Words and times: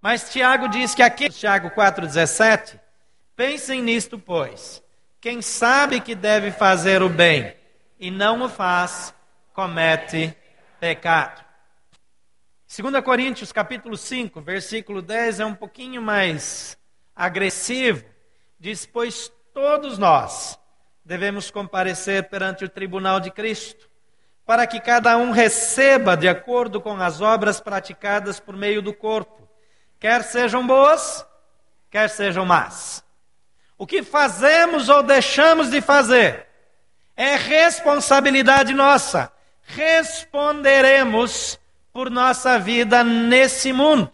Mas 0.00 0.30
Tiago 0.30 0.68
diz 0.68 0.94
que 0.94 1.02
aqui, 1.02 1.28
Tiago 1.28 1.70
4,17, 1.70 2.78
pensem 3.34 3.82
nisto, 3.82 4.18
pois. 4.18 4.82
Quem 5.20 5.42
sabe 5.42 6.00
que 6.00 6.14
deve 6.14 6.52
fazer 6.52 7.02
o 7.02 7.08
bem 7.08 7.54
e 7.98 8.10
não 8.10 8.42
o 8.42 8.48
faz, 8.48 9.12
comete 9.52 10.36
pecado. 10.78 11.44
2 12.68 13.02
Coríntios 13.02 13.50
capítulo 13.50 13.96
5, 13.96 14.40
versículo 14.40 15.02
10 15.02 15.40
é 15.40 15.46
um 15.46 15.54
pouquinho 15.54 16.00
mais 16.00 16.78
agressivo. 17.16 18.04
Diz: 18.60 18.86
Pois 18.86 19.32
todos 19.52 19.98
nós 19.98 20.56
devemos 21.04 21.50
comparecer 21.50 22.28
perante 22.28 22.64
o 22.64 22.68
tribunal 22.68 23.18
de 23.18 23.32
Cristo, 23.32 23.88
para 24.46 24.66
que 24.66 24.78
cada 24.78 25.16
um 25.16 25.32
receba 25.32 26.16
de 26.16 26.28
acordo 26.28 26.80
com 26.80 26.94
as 27.00 27.20
obras 27.20 27.58
praticadas 27.60 28.38
por 28.38 28.54
meio 28.54 28.80
do 28.80 28.94
corpo, 28.94 29.47
quer 29.98 30.22
sejam 30.22 30.66
boas, 30.66 31.26
quer 31.90 32.08
sejam 32.08 32.44
más. 32.44 33.04
O 33.76 33.86
que 33.86 34.02
fazemos 34.02 34.88
ou 34.88 35.02
deixamos 35.02 35.70
de 35.70 35.80
fazer 35.80 36.46
é 37.16 37.36
responsabilidade 37.36 38.74
nossa. 38.74 39.32
Responderemos 39.62 41.58
por 41.92 42.10
nossa 42.10 42.58
vida 42.58 43.02
nesse 43.04 43.72
mundo. 43.72 44.10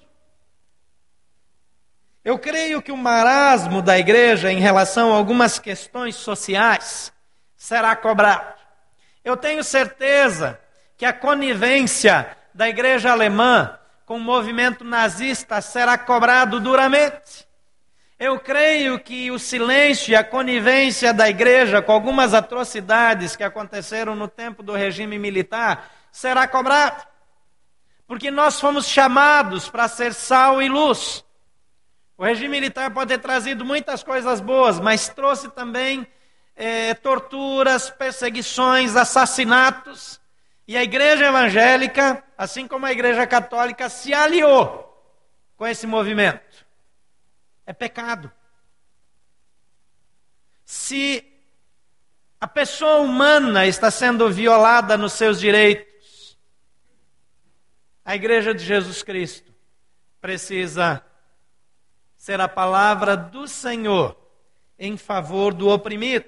Eu 2.24 2.38
creio 2.38 2.80
que 2.80 2.90
o 2.90 2.96
marasmo 2.96 3.82
da 3.82 3.98
igreja 3.98 4.50
em 4.50 4.58
relação 4.58 5.12
a 5.12 5.16
algumas 5.16 5.58
questões 5.58 6.16
sociais 6.16 7.12
será 7.54 7.94
cobrado. 7.94 8.54
Eu 9.22 9.36
tenho 9.36 9.62
certeza 9.62 10.58
que 10.96 11.04
a 11.04 11.12
conivência 11.12 12.36
da 12.54 12.68
igreja 12.68 13.12
alemã 13.12 13.78
com 14.04 14.16
o 14.16 14.20
movimento 14.20 14.84
nazista 14.84 15.60
será 15.60 15.96
cobrado 15.96 16.60
duramente. 16.60 17.46
Eu 18.18 18.38
creio 18.38 18.98
que 19.00 19.30
o 19.30 19.38
silêncio 19.38 20.12
e 20.12 20.16
a 20.16 20.22
conivência 20.22 21.12
da 21.12 21.28
igreja 21.28 21.82
com 21.82 21.92
algumas 21.92 22.32
atrocidades 22.32 23.34
que 23.34 23.42
aconteceram 23.42 24.14
no 24.14 24.28
tempo 24.28 24.62
do 24.62 24.72
regime 24.72 25.18
militar 25.18 25.90
será 26.12 26.46
cobrado. 26.46 27.04
Porque 28.06 28.30
nós 28.30 28.60
fomos 28.60 28.86
chamados 28.86 29.68
para 29.68 29.88
ser 29.88 30.14
sal 30.14 30.62
e 30.62 30.68
luz. 30.68 31.24
O 32.16 32.24
regime 32.24 32.48
militar 32.48 32.92
pode 32.92 33.08
ter 33.08 33.18
trazido 33.18 33.64
muitas 33.64 34.02
coisas 34.04 34.40
boas, 34.40 34.78
mas 34.78 35.08
trouxe 35.08 35.48
também 35.50 36.06
é, 36.54 36.94
torturas, 36.94 37.90
perseguições, 37.90 38.94
assassinatos. 38.94 40.20
E 40.66 40.76
a 40.76 40.82
igreja 40.82 41.26
evangélica, 41.26 42.24
assim 42.36 42.66
como 42.66 42.86
a 42.86 42.92
igreja 42.92 43.26
católica, 43.26 43.88
se 43.88 44.14
aliou 44.14 44.90
com 45.56 45.66
esse 45.66 45.86
movimento. 45.86 46.64
É 47.66 47.72
pecado. 47.72 48.30
Se 50.64 51.24
a 52.40 52.48
pessoa 52.48 52.98
humana 52.98 53.66
está 53.66 53.90
sendo 53.90 54.30
violada 54.30 54.96
nos 54.96 55.12
seus 55.12 55.38
direitos, 55.38 56.38
a 58.04 58.14
igreja 58.14 58.54
de 58.54 58.64
Jesus 58.64 59.02
Cristo 59.02 59.52
precisa 60.20 61.04
ser 62.16 62.40
a 62.40 62.48
palavra 62.48 63.16
do 63.16 63.46
Senhor 63.46 64.16
em 64.78 64.96
favor 64.96 65.52
do 65.52 65.68
oprimido. 65.68 66.24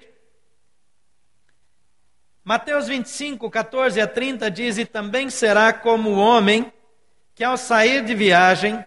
Mateus 2.48 2.86
25, 2.86 3.50
14 3.50 4.00
a 4.00 4.06
30 4.06 4.48
diz: 4.52 4.78
E 4.78 4.84
também 4.84 5.28
será 5.28 5.72
como 5.72 6.11
o 6.11 6.16
homem 6.16 6.72
que, 7.34 7.42
ao 7.42 7.56
sair 7.56 8.05
de 8.05 8.14
viagem, 8.14 8.84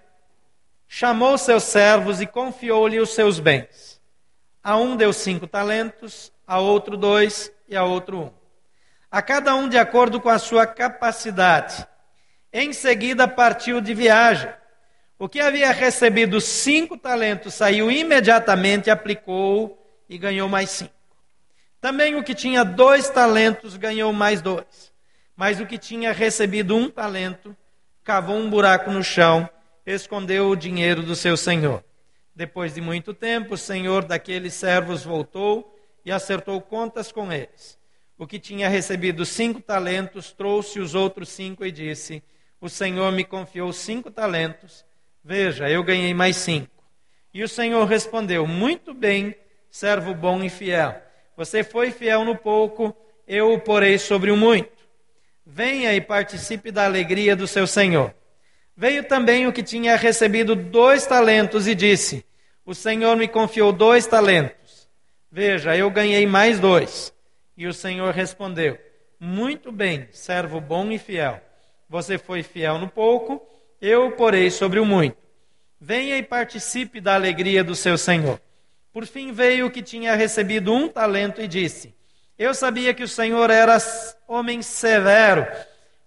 chamou 0.88 1.38
seus 1.38 1.64
servos 1.64 2.22
e 2.22 2.26
confiou-lhe 2.26 3.02
os 3.02 3.10
seus 3.10 3.38
bens. 3.38 4.00
A 4.64 4.78
um 4.78 4.96
deu 4.96 5.12
cinco 5.12 5.46
talentos, 5.46 6.32
a 6.48 6.58
outro 6.58 6.96
dois 6.96 7.52
e 7.68 7.76
a 7.76 7.84
outro 7.84 8.20
um. 8.20 8.32
A 9.12 9.22
cada 9.22 9.54
um 9.54 9.68
de 9.68 9.78
acordo 9.78 10.22
com 10.22 10.30
a 10.30 10.40
sua 10.40 10.66
capacidade. 10.66 11.86
Em 12.54 12.72
seguida 12.72 13.28
partiu 13.28 13.82
de 13.82 13.94
viagem. 13.94 14.50
O 15.18 15.28
que 15.28 15.42
havia 15.42 15.74
recebido 15.74 16.40
cinco 16.40 16.98
talentos 16.98 17.56
saiu 17.56 17.92
imediatamente, 17.92 18.90
aplicou 18.90 19.86
e 20.08 20.18
ganhou 20.18 20.48
mais 20.48 20.70
cinco. 20.70 20.99
Também 21.82 22.16
o 22.16 22.24
que 22.24 22.36
tinha 22.36 22.64
dois 22.64 23.10
talentos 23.10 23.78
ganhou 23.78 24.12
mais 24.12 24.42
dois. 24.42 24.92
Mas 25.36 25.60
o 25.60 25.66
que 25.66 25.78
tinha 25.78 26.12
recebido 26.12 26.76
um 26.76 26.90
talento 26.90 27.56
cavou 28.04 28.36
um 28.36 28.50
buraco 28.50 28.92
no 28.92 29.04
chão, 29.04 29.50
escondeu 29.86 30.50
o 30.50 30.56
dinheiro 30.56 31.02
do 31.02 31.16
seu 31.16 31.38
senhor. 31.38 31.84
Depois 32.36 32.74
de 32.74 32.82
muito 32.82 33.14
tempo, 33.14 33.54
o 33.54 33.58
senhor 33.58 34.04
daqueles 34.06 34.54
servos 34.54 35.04
voltou 35.04 35.78
e 36.04 36.12
acertou 36.12 36.60
contas 36.62 37.12
com 37.12 37.32
eles. 37.32 37.78
O 38.18 38.28
que 38.28 38.40
tinha 38.40 38.68
recebido 38.68 39.26
cinco 39.26 39.62
talentos 39.62 40.32
trouxe 40.32 40.80
os 40.80 40.96
outros 40.96 41.30
cinco 41.30 41.66
e 41.66 41.72
disse: 41.72 42.22
O 42.60 42.68
senhor 42.68 43.12
me 43.12 43.24
confiou 43.24 43.72
cinco 43.72 44.12
talentos 44.12 44.86
Veja, 45.24 45.70
eu 45.70 45.84
ganhei 45.84 46.14
mais 46.14 46.38
cinco. 46.38 46.84
E 47.34 47.44
o 47.44 47.48
Senhor 47.48 47.86
respondeu: 47.86 48.48
Muito 48.48 48.94
bem, 48.94 49.36
servo 49.70 50.14
bom 50.14 50.44
e 50.44 50.50
fiel. 50.50 51.00
Você 51.40 51.64
foi 51.64 51.90
fiel 51.90 52.26
no 52.26 52.36
pouco, 52.36 52.94
eu 53.26 53.54
o 53.54 53.62
porei 53.62 53.98
sobre 53.98 54.30
o 54.30 54.36
muito. 54.36 54.74
Venha 55.46 55.94
e 55.94 56.02
participe 56.02 56.70
da 56.70 56.84
alegria 56.84 57.34
do 57.34 57.48
seu 57.48 57.66
Senhor. 57.66 58.14
Veio 58.76 59.06
também 59.06 59.48
o 59.48 59.54
que 59.54 59.64
tinha 59.64 59.96
recebido 59.96 60.54
dois 60.54 61.06
talentos 61.06 61.66
e 61.66 61.74
disse: 61.74 62.26
O 62.66 62.76
Senhor 62.76 63.16
me 63.16 63.26
confiou 63.26 63.72
dois 63.72 64.06
talentos. 64.06 64.90
Veja, 65.32 65.78
eu 65.78 65.90
ganhei 65.90 66.26
mais 66.26 66.60
dois. 66.60 67.14
E 67.56 67.68
o 67.68 67.74
Senhor 67.74 68.14
respondeu: 68.14 68.78
Muito 69.18 69.72
bem, 69.72 70.10
servo 70.12 70.60
bom 70.60 70.92
e 70.92 70.98
fiel. 70.98 71.40
Você 71.88 72.18
foi 72.18 72.44
fiel 72.44 72.78
no 72.78 72.90
pouco 72.90 73.42
eu 73.82 74.08
o 74.08 74.12
porei 74.12 74.52
sobre 74.52 74.78
o 74.82 74.86
muito. 74.86 75.16
Venha 75.80 76.18
e 76.18 76.22
participe 76.22 77.00
da 77.00 77.16
alegria 77.16 77.64
do 77.64 77.76
seu 77.76 77.98
Senhor. 77.98 78.42
Por 78.92 79.06
fim 79.06 79.32
veio 79.32 79.68
o 79.68 79.72
que 79.72 79.82
tinha 79.82 80.16
recebido 80.16 80.74
um 80.74 80.88
talento 80.88 81.42
e 81.42 81.48
disse: 81.48 81.94
Eu 82.38 82.54
sabia 82.54 82.94
que 82.94 83.04
o 83.04 83.08
Senhor 83.08 83.50
era 83.50 83.78
homem 84.28 84.62
severo, 84.62 85.46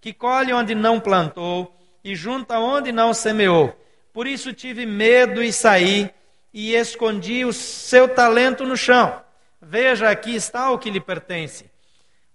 que 0.00 0.12
colhe 0.12 0.53
onde 0.53 0.75
não 0.75 0.98
plantou 0.98 1.75
e 2.03 2.16
junta 2.16 2.59
onde 2.59 2.91
não 2.91 3.15
semeou. 3.15 3.78
Por 4.12 4.26
isso 4.26 4.53
tive 4.53 4.84
medo 4.84 5.42
e 5.42 5.53
saí 5.53 6.10
e 6.53 6.75
escondi 6.75 7.44
o 7.44 7.53
seu 7.53 8.09
talento 8.09 8.66
no 8.66 8.76
chão. 8.76 9.22
Veja, 9.60 10.10
aqui 10.10 10.34
está 10.34 10.71
o 10.71 10.78
que 10.78 10.91
lhe 10.91 11.00
pertence. 11.00 11.71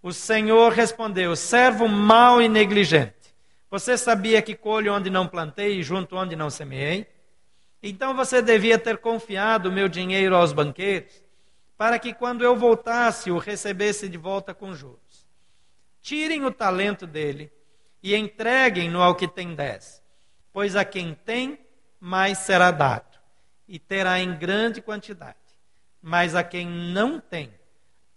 O 0.01 0.13
Senhor 0.13 0.71
respondeu: 0.71 1.35
servo 1.35 1.87
mau 1.87 2.41
e 2.41 2.47
negligente. 2.47 3.13
Você 3.69 3.97
sabia 3.97 4.41
que 4.41 4.55
colho 4.55 4.93
onde 4.93 5.09
não 5.09 5.27
plantei 5.27 5.79
e 5.79 5.83
junto 5.83 6.15
onde 6.15 6.37
não 6.37 6.49
semeei? 6.49 7.05
Então 7.81 8.15
você 8.15 8.41
devia 8.41 8.77
ter 8.77 8.97
confiado 8.97 9.71
meu 9.71 9.87
dinheiro 9.87 10.35
aos 10.35 10.51
banqueiros, 10.53 11.23
para 11.77 11.99
que 11.99 12.13
quando 12.13 12.43
eu 12.43 12.55
voltasse 12.55 13.29
o 13.29 13.37
recebesse 13.37 14.09
de 14.09 14.17
volta 14.17 14.53
com 14.53 14.73
juros. 14.73 15.27
Tirem 16.01 16.43
o 16.45 16.51
talento 16.51 17.05
dele 17.05 17.51
e 18.01 18.15
entreguem-no 18.15 19.01
ao 19.01 19.15
que 19.15 19.27
tem 19.27 19.53
dez, 19.53 20.01
pois 20.51 20.75
a 20.75 20.83
quem 20.83 21.13
tem, 21.13 21.59
mais 21.99 22.39
será 22.39 22.71
dado, 22.71 23.19
e 23.67 23.77
terá 23.77 24.19
em 24.19 24.35
grande 24.37 24.81
quantidade. 24.81 25.35
Mas 26.01 26.35
a 26.35 26.43
quem 26.43 26.67
não 26.67 27.19
tem, 27.19 27.53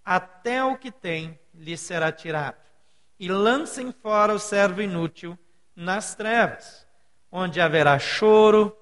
até 0.04 0.64
o 0.64 0.76
que 0.76 0.90
tem 0.90 1.38
lhe 1.54 1.76
será 1.76 2.10
tirado 2.10 2.70
e 3.20 3.28
lancem 3.28 3.92
fora 3.92 4.32
o 4.32 4.38
servo 4.38 4.80
inútil 4.80 5.38
nas 5.76 6.14
trevas, 6.14 6.86
onde 7.30 7.60
haverá 7.60 7.98
choro 7.98 8.74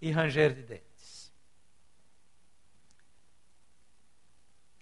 e 0.00 0.10
ranger 0.10 0.54
de 0.54 0.62
dentes. 0.62 1.32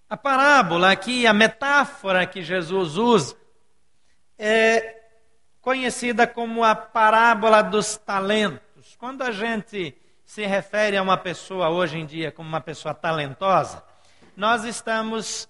A 0.09 0.15
parábola 0.15 0.91
aqui, 0.91 1.25
a 1.25 1.33
metáfora 1.33 2.25
que 2.27 2.43
Jesus 2.43 2.95
usa, 2.97 3.35
é 4.37 5.01
conhecida 5.61 6.27
como 6.27 6.63
a 6.63 6.75
parábola 6.75 7.61
dos 7.61 7.97
talentos. 7.97 8.95
Quando 8.97 9.23
a 9.23 9.31
gente 9.31 9.97
se 10.23 10.45
refere 10.45 10.97
a 10.97 11.01
uma 11.01 11.17
pessoa 11.17 11.69
hoje 11.69 11.97
em 11.97 12.05
dia 12.05 12.31
como 12.31 12.47
uma 12.47 12.61
pessoa 12.61 12.93
talentosa, 12.93 13.83
nós 14.35 14.63
estamos 14.63 15.49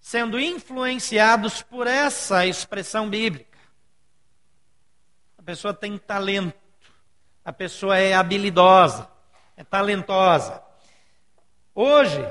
sendo 0.00 0.40
influenciados 0.40 1.62
por 1.62 1.86
essa 1.86 2.46
expressão 2.46 3.08
bíblica. 3.08 3.58
A 5.38 5.42
pessoa 5.42 5.74
tem 5.74 5.98
talento, 5.98 6.58
a 7.44 7.52
pessoa 7.52 7.98
é 7.98 8.14
habilidosa, 8.14 9.08
é 9.56 9.64
talentosa. 9.64 10.62
Hoje, 11.74 12.24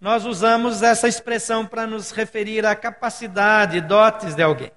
nós 0.00 0.24
usamos 0.24 0.82
essa 0.82 1.08
expressão 1.08 1.66
para 1.66 1.86
nos 1.86 2.10
referir 2.12 2.64
à 2.64 2.76
capacidade, 2.76 3.80
dotes 3.80 4.34
de 4.34 4.42
alguém. 4.42 4.70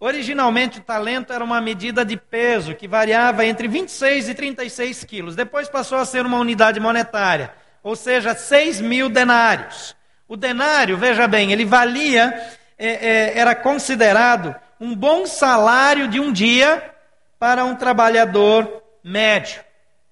Originalmente, 0.00 0.78
o 0.78 0.82
talento 0.82 1.32
era 1.32 1.44
uma 1.44 1.60
medida 1.60 2.04
de 2.04 2.16
peso 2.16 2.74
que 2.74 2.88
variava 2.88 3.46
entre 3.46 3.68
26 3.68 4.28
e 4.28 4.34
36 4.34 5.04
quilos. 5.04 5.36
Depois 5.36 5.68
passou 5.68 5.98
a 5.98 6.04
ser 6.04 6.26
uma 6.26 6.38
unidade 6.38 6.80
monetária, 6.80 7.54
ou 7.82 7.94
seja, 7.94 8.34
6 8.34 8.80
mil 8.80 9.08
denários. 9.08 9.94
O 10.28 10.36
denário, 10.36 10.98
veja 10.98 11.28
bem, 11.28 11.52
ele 11.52 11.64
valia, 11.64 12.34
é, 12.76 12.88
é, 12.88 13.38
era 13.38 13.54
considerado 13.54 14.54
um 14.80 14.94
bom 14.94 15.24
salário 15.24 16.08
de 16.08 16.18
um 16.18 16.32
dia 16.32 16.95
para 17.38 17.64
um 17.64 17.74
trabalhador 17.76 18.82
médio. 19.02 19.62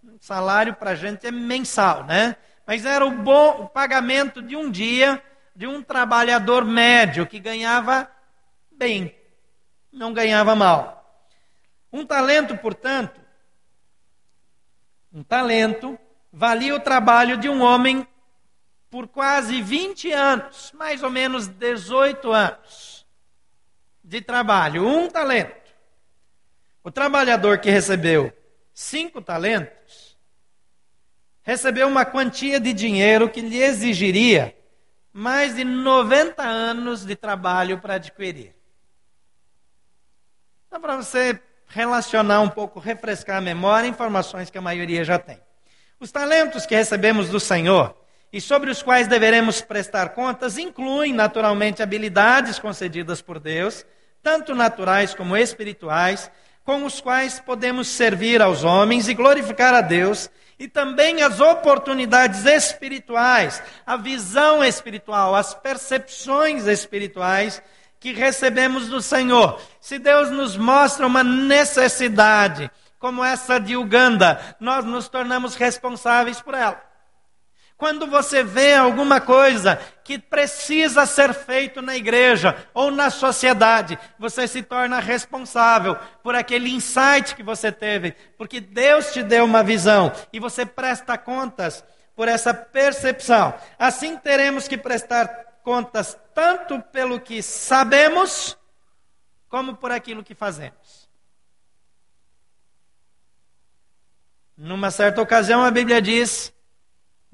O 0.03 0.19
salário 0.21 0.75
para 0.75 0.91
a 0.91 0.95
gente 0.95 1.27
é 1.27 1.31
mensal, 1.31 2.05
né? 2.05 2.37
Mas 2.67 2.85
era 2.85 3.05
o 3.05 3.11
bom 3.11 3.63
o 3.63 3.69
pagamento 3.69 4.41
de 4.41 4.57
um 4.57 4.71
dia 4.71 5.23
de 5.55 5.67
um 5.67 5.83
trabalhador 5.83 6.65
médio 6.65 7.27
que 7.27 7.39
ganhava 7.39 8.11
bem 8.73 9.15
não 9.95 10.13
ganhava 10.13 10.55
mal. 10.55 11.25
Um 11.93 12.05
talento, 12.05 12.57
portanto, 12.59 13.21
um 15.13 15.23
talento 15.23 15.99
valia 16.33 16.75
o 16.75 16.81
trabalho 16.81 17.37
de 17.37 17.49
um 17.49 17.63
homem 17.63 18.07
por 18.91 19.07
quase 19.07 19.63
20 19.63 20.13
anos, 20.13 20.73
mais 20.73 21.03
ou 21.03 21.11
menos 21.11 21.47
18 21.47 22.33
anos 22.33 23.07
de 24.03 24.21
trabalho, 24.21 24.87
um 24.87 25.09
talento. 25.09 25.64
O 26.85 26.91
trabalhador 26.91 27.59
que 27.59 27.71
recebeu 27.71 28.31
cinco 28.75 29.23
talentos 29.23 30.19
recebeu 31.43 31.89
uma 31.89 32.05
quantia 32.05 32.61
de 32.61 32.75
dinheiro 32.75 33.29
que 33.31 33.41
lhe 33.41 33.63
exigiria 33.63 34.55
mais 35.11 35.55
de 35.55 35.65
90 35.65 36.43
anos 36.43 37.07
de 37.07 37.17
trabalho 37.17 37.81
para 37.81 37.95
adquirir. 37.95 38.55
Só 40.69 40.79
para 40.79 40.97
você 40.97 41.41
relacionar 41.69 42.41
um 42.41 42.51
pouco, 42.51 42.79
refrescar 42.81 43.39
a 43.39 43.41
memória, 43.41 43.87
informações 43.87 44.51
que 44.51 44.59
a 44.59 44.63
maioria 44.63 45.05
já 45.05 45.19
tem. 45.19 45.41
Os 45.99 46.13
talentos 46.13 46.67
que 46.67 46.75
recebemos 46.75 47.31
do 47.31 47.41
Senhor 47.41 47.97
e 48.31 48.41
sobre 48.41 48.71
os 48.71 48.83
quais 48.83 49.07
deveremos 49.07 49.63
prestar 49.63 50.11
contas 50.11 50.59
incluem, 50.59 51.15
naturalmente, 51.15 51.83
habilidades 51.83 52.59
concedidas 52.59 53.23
por 53.23 53.39
Deus, 53.39 53.87
tanto 54.23 54.55
naturais 54.55 55.15
como 55.15 55.37
espirituais, 55.37 56.31
com 56.65 56.85
os 56.85 57.01
quais 57.01 57.39
podemos 57.39 57.89
servir 57.89 58.41
aos 58.41 58.65
homens 58.65 59.07
e 59.09 59.15
glorificar 59.15 59.75
a 59.75 59.83
Deus, 59.83 60.31
e 60.59 60.67
também 60.67 61.23
as 61.23 61.41
oportunidades 61.41 62.47
espirituais, 62.47 63.63
a 63.87 63.97
visão 63.97 64.65
espiritual, 64.65 65.35
as 65.35 65.53
percepções 65.53 66.67
espirituais 66.67 67.63
que 68.01 68.13
recebemos 68.13 68.89
do 68.89 69.03
Senhor. 69.03 69.61
Se 69.81 69.99
Deus 69.99 70.31
nos 70.31 70.57
mostra 70.57 71.07
uma 71.07 71.23
necessidade, 71.23 72.71
como 72.99 73.23
essa 73.23 73.59
de 73.59 73.77
Uganda, 73.77 74.41
nós 74.59 74.85
nos 74.85 75.09
tornamos 75.09 75.55
responsáveis 75.57 76.41
por 76.41 76.55
ela. 76.55 76.94
Quando 77.77 78.07
você 78.07 78.45
vê 78.45 78.75
alguma 78.75 79.21
coisa 79.21 79.77
que 80.05 80.19
precisa 80.19 81.07
ser 81.07 81.35
feito 81.35 81.83
na 81.83 81.97
igreja 81.97 82.57
ou 82.73 82.91
na 82.91 83.11
sociedade, 83.11 83.99
você 84.19 84.47
se 84.47 84.63
torna 84.63 85.01
responsável 85.01 85.97
por 86.23 86.37
aquele 86.37 86.71
insight 86.71 87.35
que 87.35 87.43
você 87.43 87.73
teve, 87.73 88.13
porque 88.39 88.61
Deus 88.61 89.13
te 89.13 89.23
deu 89.23 89.45
uma 89.45 89.63
visão 89.63 90.13
e 90.33 90.39
você 90.39 90.65
presta 90.65 91.19
contas 91.19 91.85
por 92.15 92.29
essa 92.29 92.55
percepção. 92.55 93.53
Assim 93.77 94.17
teremos 94.17 94.69
que 94.69 94.79
prestar 94.79 95.27
contas 95.65 96.17
tanto 96.33 96.81
pelo 96.81 97.19
que 97.19 97.43
sabemos, 97.43 98.57
como 99.49 99.75
por 99.75 99.91
aquilo 99.91 100.23
que 100.23 100.35
fazemos. 100.35 101.09
Numa 104.57 104.93
certa 104.93 105.21
ocasião, 105.21 105.65
a 105.65 105.71
Bíblia 105.73 106.01
diz: 106.01 106.54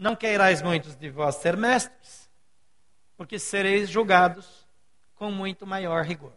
Não 0.01 0.17
queirais 0.17 0.63
muitos 0.63 0.97
de 0.97 1.11
vós 1.11 1.35
ser 1.35 1.59
mestres, 1.59 2.27
porque 3.19 3.39
sereis 3.39 3.91
julgados 3.91 4.67
com 5.15 5.31
muito 5.31 5.67
maior 5.67 6.07
rigor. 6.07 6.33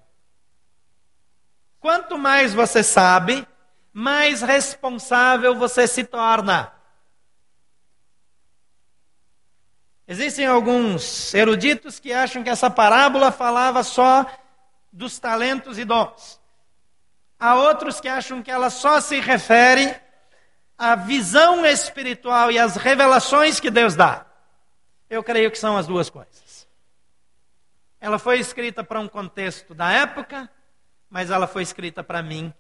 Quanto 1.79 2.17
mais 2.17 2.53
você 2.53 2.83
sabe, 2.83 3.47
mais 3.93 4.41
responsável 4.41 5.55
você 5.55 5.87
se 5.87 6.03
torna. 6.03 6.73
Existem 10.05 10.45
alguns 10.45 11.33
eruditos 11.33 12.01
que 12.01 12.11
acham 12.11 12.43
que 12.43 12.49
essa 12.49 12.69
parábola 12.69 13.31
falava 13.31 13.81
só 13.81 14.25
dos 14.91 15.17
talentos 15.19 15.79
e 15.79 15.85
dons. 15.85 16.37
Há 17.39 17.55
outros 17.55 18.01
que 18.01 18.09
acham 18.09 18.43
que 18.43 18.51
ela 18.51 18.69
só 18.69 18.99
se 18.99 19.21
refere 19.21 20.02
à 20.77 20.95
visão 20.95 21.65
espiritual 21.65 22.51
e 22.51 22.59
às 22.59 22.75
revelações 22.75 23.59
que 23.59 23.69
Deus 23.69 23.95
dá. 23.95 24.25
Eu 25.09 25.23
creio 25.23 25.51
que 25.51 25.57
são 25.57 25.77
as 25.77 25.87
duas 25.87 26.09
coisas. 26.09 26.67
Ela 27.99 28.19
foi 28.19 28.39
escrita 28.39 28.83
para 28.83 28.99
um 28.99 29.07
contexto 29.07 29.73
da 29.73 29.91
época, 29.91 30.49
mas 31.09 31.29
ela 31.29 31.47
foi 31.47 31.63
escrita 31.63 32.03
para 32.03 32.21
mim 32.21 32.53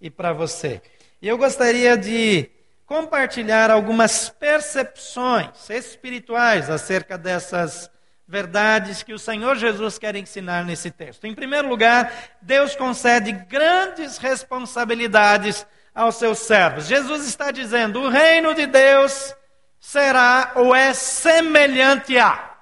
e 0.00 0.10
para 0.10 0.32
você. 0.32 0.80
E 1.20 1.26
eu 1.26 1.36
gostaria 1.36 1.96
de 1.96 2.50
compartilhar 2.84 3.70
algumas 3.70 4.28
percepções 4.28 5.68
espirituais 5.70 6.70
acerca 6.70 7.18
dessas 7.18 7.90
verdades 8.28 9.02
que 9.02 9.12
o 9.12 9.18
Senhor 9.18 9.56
Jesus 9.56 9.98
quer 9.98 10.14
ensinar 10.16 10.64
nesse 10.64 10.90
texto. 10.90 11.26
Em 11.26 11.34
primeiro 11.34 11.68
lugar, 11.68 12.12
Deus 12.42 12.76
concede 12.76 13.32
grandes 13.32 14.18
responsabilidades 14.18 15.66
aos 15.96 16.16
seus 16.16 16.40
servos. 16.40 16.86
Jesus 16.86 17.26
está 17.26 17.50
dizendo: 17.50 18.02
o 18.02 18.08
reino 18.08 18.54
de 18.54 18.66
Deus 18.66 19.34
será 19.80 20.52
ou 20.54 20.74
é 20.74 20.92
semelhante 20.92 22.18
a. 22.18 22.54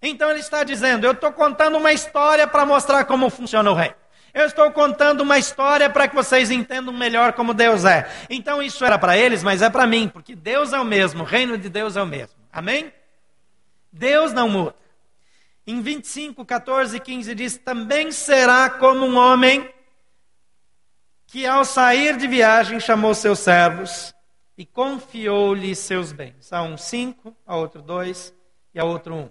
Então 0.00 0.30
ele 0.30 0.40
está 0.40 0.64
dizendo: 0.64 1.04
eu 1.06 1.12
estou 1.12 1.30
contando 1.30 1.76
uma 1.76 1.92
história 1.92 2.46
para 2.46 2.64
mostrar 2.64 3.04
como 3.04 3.28
funciona 3.28 3.70
o 3.70 3.74
reino. 3.74 3.94
Eu 4.32 4.46
estou 4.46 4.68
contando 4.72 5.20
uma 5.20 5.38
história 5.38 5.88
para 5.88 6.08
que 6.08 6.14
vocês 6.14 6.50
entendam 6.50 6.92
melhor 6.92 7.34
como 7.34 7.54
Deus 7.54 7.84
é. 7.84 8.10
Então 8.28 8.60
isso 8.60 8.84
era 8.84 8.98
para 8.98 9.16
eles, 9.16 9.44
mas 9.44 9.62
é 9.62 9.70
para 9.70 9.86
mim, 9.86 10.08
porque 10.08 10.34
Deus 10.34 10.72
é 10.72 10.80
o 10.80 10.84
mesmo, 10.84 11.22
o 11.22 11.26
reino 11.26 11.56
de 11.56 11.68
Deus 11.68 11.96
é 11.96 12.02
o 12.02 12.06
mesmo. 12.06 12.34
Amém? 12.52 12.92
Deus 13.92 14.32
não 14.32 14.48
muda. 14.48 14.74
Em 15.64 15.80
25, 15.80 16.44
14 16.44 16.96
e 16.96 17.00
15 17.00 17.34
diz: 17.34 17.58
Também 17.58 18.10
será 18.10 18.68
como 18.68 19.06
um 19.06 19.16
homem 19.16 19.72
que, 21.34 21.46
ao 21.48 21.64
sair 21.64 22.16
de 22.16 22.28
viagem, 22.28 22.78
chamou 22.78 23.12
seus 23.12 23.40
servos 23.40 24.14
e 24.56 24.64
confiou-lhes 24.64 25.80
seus 25.80 26.12
bens. 26.12 26.52
A 26.52 26.62
um 26.62 26.76
cinco, 26.76 27.36
a 27.44 27.56
outro 27.56 27.82
dois 27.82 28.32
e 28.72 28.78
a 28.78 28.84
outro 28.84 29.16
um. 29.16 29.28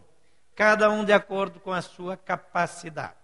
Cada 0.54 0.90
um 0.90 1.06
de 1.06 1.14
acordo 1.14 1.62
com 1.62 1.72
a 1.72 1.82
sua 1.82 2.18
capacidade. 2.18 3.16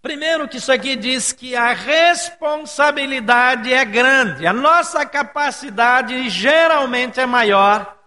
Primeiro, 0.00 0.46
que 0.46 0.58
isso 0.58 0.70
aqui 0.70 0.94
diz 0.94 1.32
que 1.32 1.56
a 1.56 1.72
responsabilidade 1.72 3.72
é 3.72 3.84
grande, 3.84 4.46
a 4.46 4.52
nossa 4.52 5.04
capacidade 5.04 6.30
geralmente 6.30 7.18
é 7.18 7.26
maior 7.26 7.98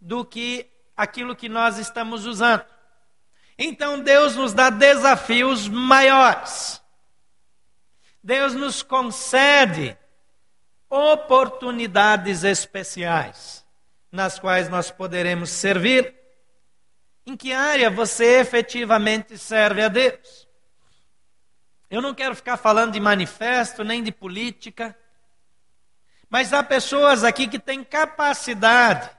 do 0.00 0.24
que 0.24 0.70
aquilo 0.96 1.34
que 1.34 1.48
nós 1.48 1.76
estamos 1.76 2.24
usando. 2.24 2.64
Então, 3.62 4.00
Deus 4.00 4.36
nos 4.36 4.54
dá 4.54 4.70
desafios 4.70 5.68
maiores. 5.68 6.80
Deus 8.24 8.54
nos 8.54 8.82
concede 8.82 9.98
oportunidades 10.88 12.42
especiais 12.42 13.62
nas 14.10 14.38
quais 14.38 14.70
nós 14.70 14.90
poderemos 14.90 15.50
servir. 15.50 16.14
Em 17.26 17.36
que 17.36 17.52
área 17.52 17.90
você 17.90 18.40
efetivamente 18.40 19.36
serve 19.36 19.82
a 19.82 19.88
Deus? 19.88 20.48
Eu 21.90 22.00
não 22.00 22.14
quero 22.14 22.34
ficar 22.34 22.56
falando 22.56 22.92
de 22.92 23.00
manifesto, 23.00 23.84
nem 23.84 24.02
de 24.02 24.10
política. 24.10 24.96
Mas 26.30 26.54
há 26.54 26.62
pessoas 26.62 27.24
aqui 27.24 27.46
que 27.46 27.58
têm 27.58 27.84
capacidade 27.84 29.10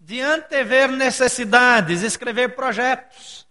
de 0.00 0.20
antever 0.20 0.90
necessidades, 0.90 2.02
escrever 2.02 2.56
projetos. 2.56 3.41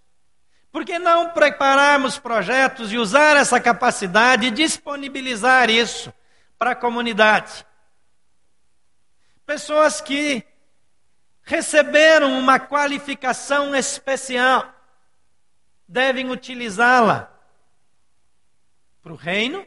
Por 0.71 0.85
que 0.85 0.97
não 0.97 1.29
prepararmos 1.29 2.17
projetos 2.17 2.93
e 2.93 2.97
usar 2.97 3.35
essa 3.35 3.59
capacidade 3.59 4.47
e 4.47 4.51
disponibilizar 4.51 5.69
isso 5.69 6.13
para 6.57 6.71
a 6.71 6.75
comunidade? 6.75 7.65
Pessoas 9.45 9.99
que 9.99 10.45
receberam 11.43 12.39
uma 12.39 12.57
qualificação 12.57 13.75
especial 13.75 14.73
devem 15.85 16.31
utilizá-la 16.31 17.29
para 19.03 19.11
o 19.11 19.17
reino, 19.17 19.65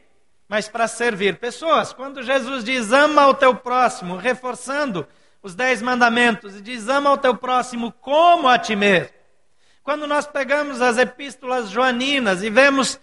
mas 0.48 0.68
para 0.68 0.88
servir 0.88 1.38
pessoas. 1.38 1.92
Quando 1.92 2.22
Jesus 2.22 2.64
diz 2.64 2.92
ama 2.92 3.26
o 3.26 3.34
teu 3.34 3.54
próximo, 3.54 4.16
reforçando 4.16 5.06
os 5.42 5.54
dez 5.54 5.82
mandamentos, 5.82 6.56
e 6.56 6.62
diz 6.62 6.88
ama 6.88 7.12
o 7.12 7.18
teu 7.18 7.36
próximo 7.36 7.92
como 7.92 8.48
a 8.48 8.58
ti 8.58 8.74
mesmo. 8.74 9.23
Quando 9.84 10.06
nós 10.06 10.26
pegamos 10.26 10.80
as 10.80 10.96
epístolas 10.96 11.68
joaninas 11.68 12.42
e 12.42 12.48
vemos 12.48 12.98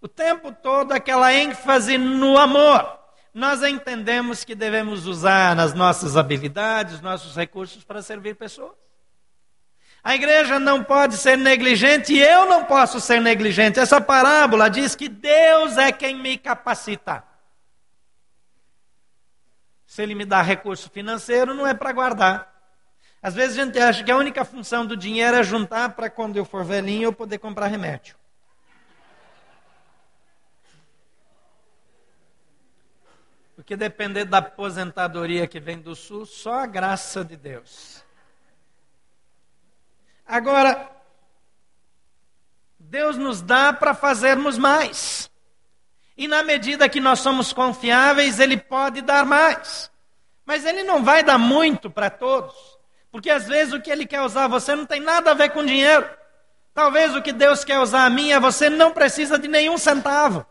o 0.00 0.08
tempo 0.08 0.50
todo 0.50 0.92
aquela 0.92 1.34
ênfase 1.34 1.98
no 1.98 2.38
amor, 2.38 2.98
nós 3.34 3.62
entendemos 3.62 4.42
que 4.42 4.54
devemos 4.54 5.06
usar 5.06 5.60
as 5.60 5.74
nossas 5.74 6.16
habilidades, 6.16 7.02
nossos 7.02 7.36
recursos 7.36 7.84
para 7.84 8.00
servir 8.00 8.36
pessoas. 8.36 8.72
A 10.02 10.14
igreja 10.14 10.58
não 10.58 10.82
pode 10.82 11.18
ser 11.18 11.36
negligente 11.36 12.14
e 12.14 12.22
eu 12.22 12.46
não 12.46 12.64
posso 12.64 13.00
ser 13.00 13.20
negligente. 13.20 13.78
Essa 13.78 14.00
parábola 14.00 14.70
diz 14.70 14.94
que 14.94 15.10
Deus 15.10 15.76
é 15.76 15.92
quem 15.92 16.16
me 16.16 16.38
capacita. 16.38 17.22
Se 19.86 20.02
Ele 20.02 20.14
me 20.14 20.24
dá 20.24 20.40
recurso 20.40 20.88
financeiro, 20.88 21.52
não 21.52 21.66
é 21.66 21.74
para 21.74 21.92
guardar. 21.92 22.53
Às 23.24 23.32
vezes 23.32 23.58
a 23.58 23.64
gente 23.64 23.78
acha 23.78 24.04
que 24.04 24.10
a 24.10 24.18
única 24.18 24.44
função 24.44 24.84
do 24.84 24.94
dinheiro 24.94 25.34
é 25.38 25.42
juntar 25.42 25.94
para 25.94 26.10
quando 26.10 26.36
eu 26.36 26.44
for 26.44 26.62
velhinho 26.62 27.04
eu 27.04 27.12
poder 27.12 27.38
comprar 27.38 27.68
remédio. 27.68 28.14
Porque 33.56 33.78
depender 33.78 34.26
da 34.26 34.38
aposentadoria 34.38 35.46
que 35.46 35.58
vem 35.58 35.78
do 35.78 35.96
sul, 35.96 36.26
só 36.26 36.52
a 36.52 36.66
graça 36.66 37.24
de 37.24 37.34
Deus. 37.34 38.04
Agora, 40.26 40.90
Deus 42.78 43.16
nos 43.16 43.40
dá 43.40 43.72
para 43.72 43.94
fazermos 43.94 44.58
mais. 44.58 45.30
E 46.14 46.28
na 46.28 46.42
medida 46.42 46.90
que 46.90 47.00
nós 47.00 47.20
somos 47.20 47.54
confiáveis, 47.54 48.38
Ele 48.38 48.58
pode 48.58 49.00
dar 49.00 49.24
mais. 49.24 49.90
Mas 50.44 50.66
Ele 50.66 50.82
não 50.82 51.02
vai 51.02 51.22
dar 51.22 51.38
muito 51.38 51.90
para 51.90 52.10
todos. 52.10 52.73
Porque 53.14 53.30
às 53.30 53.46
vezes 53.46 53.72
o 53.72 53.80
que 53.80 53.92
Ele 53.92 54.04
quer 54.04 54.22
usar 54.22 54.48
você 54.48 54.74
não 54.74 54.84
tem 54.84 54.98
nada 54.98 55.30
a 55.30 55.34
ver 55.34 55.50
com 55.50 55.64
dinheiro. 55.64 56.04
Talvez 56.74 57.14
o 57.14 57.22
que 57.22 57.32
Deus 57.32 57.64
quer 57.64 57.78
usar 57.78 58.06
a 58.06 58.10
mim 58.10 58.32
é 58.32 58.40
você 58.40 58.68
não 58.68 58.90
precisa 58.90 59.38
de 59.38 59.46
nenhum 59.46 59.78
centavo. 59.78 60.44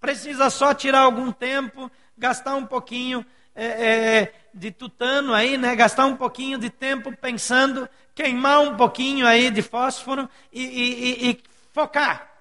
Precisa 0.00 0.50
só 0.50 0.74
tirar 0.74 1.02
algum 1.02 1.30
tempo, 1.30 1.88
gastar 2.16 2.56
um 2.56 2.66
pouquinho 2.66 3.24
é, 3.54 3.66
é, 3.66 4.34
de 4.52 4.72
tutano 4.72 5.32
aí, 5.32 5.56
né? 5.56 5.76
Gastar 5.76 6.06
um 6.06 6.16
pouquinho 6.16 6.58
de 6.58 6.68
tempo 6.68 7.16
pensando, 7.16 7.88
queimar 8.16 8.62
um 8.62 8.76
pouquinho 8.76 9.24
aí 9.24 9.48
de 9.48 9.62
fósforo 9.62 10.28
e, 10.52 10.64
e, 10.64 11.30
e 11.30 11.42
focar. 11.72 12.32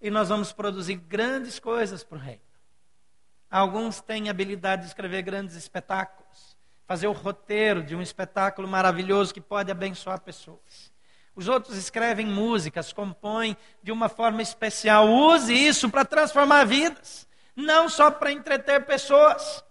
E 0.00 0.08
nós 0.08 0.28
vamos 0.28 0.52
produzir 0.52 0.94
grandes 0.94 1.58
coisas 1.58 2.04
para 2.04 2.16
o 2.16 2.20
reino. 2.20 2.42
Alguns 3.50 4.00
têm 4.00 4.30
habilidade 4.30 4.82
de 4.82 4.88
escrever 4.88 5.22
grandes 5.22 5.56
espetáculos, 5.56 6.19
fazer 6.90 7.06
o 7.06 7.12
roteiro 7.12 7.84
de 7.84 7.94
um 7.94 8.02
espetáculo 8.02 8.66
maravilhoso 8.66 9.32
que 9.32 9.40
pode 9.40 9.70
abençoar 9.70 10.20
pessoas. 10.22 10.92
Os 11.36 11.46
outros 11.46 11.76
escrevem 11.76 12.26
músicas, 12.26 12.92
compõem 12.92 13.56
de 13.80 13.92
uma 13.92 14.08
forma 14.08 14.42
especial. 14.42 15.08
Use 15.08 15.54
isso 15.54 15.88
para 15.88 16.04
transformar 16.04 16.64
vidas 16.64 17.28
não 17.54 17.88
só 17.88 18.10
para 18.10 18.32
entreter 18.32 18.84
pessoas. 18.86 19.62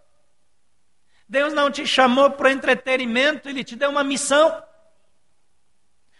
Deus 1.28 1.54
não 1.54 1.70
te 1.70 1.86
chamou 1.86 2.32
para 2.32 2.54
entretenimento, 2.54 3.50
Ele 3.50 3.66
te 3.66 3.76
deu 3.76 3.90
uma 3.90 4.04
missão. 4.04 4.64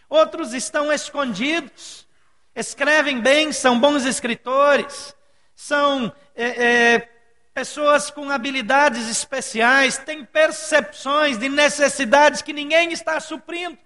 Outros 0.06 0.52
estão 0.52 0.92
escondidos, 0.92 2.06
escrevem 2.54 3.22
bem, 3.22 3.54
são 3.54 3.80
bons 3.80 4.04
escritores, 4.04 5.16
são 5.54 6.12
é, 6.34 6.94
é, 6.94 7.19
pessoas 7.52 8.10
com 8.10 8.30
habilidades 8.30 9.08
especiais, 9.08 9.98
têm 9.98 10.24
percepções 10.24 11.38
de 11.38 11.48
necessidades 11.48 12.42
que 12.42 12.52
ninguém 12.52 12.92
está 12.92 13.18
suprindo. 13.20 13.78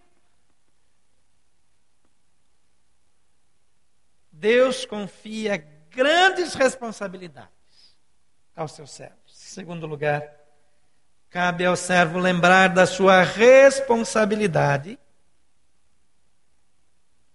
Deus 4.30 4.85
confia 4.85 5.59
grandes 5.90 6.54
responsabilidades 6.54 7.97
aos 8.54 8.73
seus 8.73 8.90
servos. 8.90 9.18
Segundo 9.26 9.87
lugar, 9.87 10.23
cabe 11.30 11.64
ao 11.64 11.76
servo 11.76 12.18
lembrar 12.18 12.68
da 12.68 12.87
sua 12.87 13.23
responsabilidade 13.23 14.99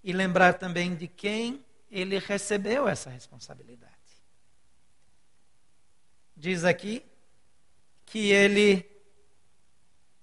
e 0.04 0.14
lembrar 0.14 0.54
também 0.54 0.96
de 0.96 1.08
quem 1.08 1.66
ele 1.90 2.20
recebeu 2.20 2.88
essa 2.88 3.10
responsabilidade. 3.10 3.99
Diz 6.40 6.64
aqui 6.64 7.04
que 8.06 8.32
ele 8.32 8.90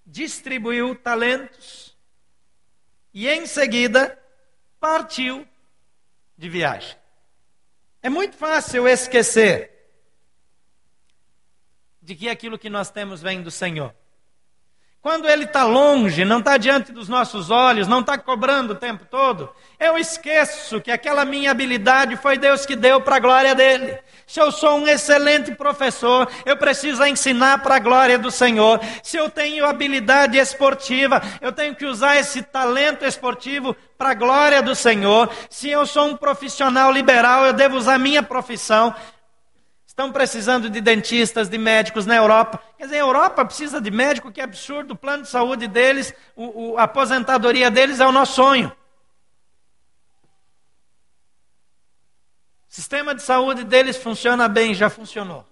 distribuiu 0.06 0.94
talentos 0.94 1.94
e 3.12 3.28
em 3.28 3.44
seguida 3.44 4.18
partiu 4.80 5.46
de 6.34 6.48
viagem. 6.48 6.96
É 8.02 8.08
muito 8.08 8.34
fácil 8.34 8.88
esquecer 8.88 9.70
de 12.00 12.14
que 12.14 12.30
aquilo 12.30 12.58
que 12.58 12.70
nós 12.70 12.90
temos 12.90 13.20
vem 13.20 13.42
do 13.42 13.50
Senhor. 13.50 13.94
Quando 15.02 15.28
Ele 15.28 15.44
está 15.44 15.64
longe, 15.64 16.24
não 16.24 16.38
está 16.38 16.56
diante 16.56 16.92
dos 16.92 17.08
nossos 17.08 17.50
olhos, 17.50 17.86
não 17.86 18.00
está 18.00 18.16
cobrando 18.16 18.72
o 18.72 18.76
tempo 18.76 19.04
todo, 19.04 19.54
eu 19.78 19.96
esqueço 19.98 20.80
que 20.80 20.90
aquela 20.90 21.24
minha 21.24 21.50
habilidade 21.50 22.16
foi 22.16 22.38
Deus 22.38 22.64
que 22.64 22.74
deu 22.74 23.00
para 23.02 23.16
a 23.16 23.20
glória 23.20 23.54
dele. 23.54 24.00
Se 24.26 24.40
eu 24.40 24.50
sou 24.50 24.78
um 24.78 24.88
excelente 24.88 25.54
professor, 25.54 26.28
eu 26.44 26.56
preciso 26.56 27.04
ensinar 27.04 27.62
para 27.62 27.76
a 27.76 27.78
glória 27.78 28.18
do 28.18 28.30
Senhor. 28.30 28.80
Se 29.02 29.16
eu 29.16 29.30
tenho 29.30 29.64
habilidade 29.64 30.36
esportiva, 30.36 31.22
eu 31.40 31.52
tenho 31.52 31.74
que 31.74 31.86
usar 31.86 32.16
esse 32.16 32.42
talento 32.42 33.04
esportivo 33.04 33.76
para 33.96 34.10
a 34.10 34.14
glória 34.14 34.60
do 34.60 34.74
Senhor. 34.74 35.30
Se 35.48 35.70
eu 35.70 35.86
sou 35.86 36.08
um 36.08 36.16
profissional 36.16 36.90
liberal, 36.90 37.46
eu 37.46 37.52
devo 37.52 37.76
usar 37.76 37.98
minha 37.98 38.22
profissão 38.22 38.94
Estão 39.96 40.12
precisando 40.12 40.68
de 40.68 40.78
dentistas, 40.78 41.48
de 41.48 41.56
médicos 41.56 42.04
na 42.04 42.14
Europa. 42.14 42.60
Quer 42.76 42.84
dizer, 42.84 42.96
a 42.96 42.98
Europa 42.98 43.42
precisa 43.46 43.80
de 43.80 43.90
médico, 43.90 44.30
que 44.30 44.42
absurdo. 44.42 44.90
O 44.92 44.96
plano 44.96 45.22
de 45.22 45.30
saúde 45.30 45.66
deles, 45.66 46.12
o, 46.36 46.72
o, 46.72 46.78
a 46.78 46.82
aposentadoria 46.82 47.70
deles 47.70 47.98
é 47.98 48.06
o 48.06 48.12
nosso 48.12 48.34
sonho. 48.34 48.70
Sistema 52.76 53.14
de 53.14 53.22
saúde 53.22 53.64
deles 53.64 53.96
funciona 53.96 54.46
bem, 54.48 54.74
já 54.74 54.90
funcionou. 54.90 55.46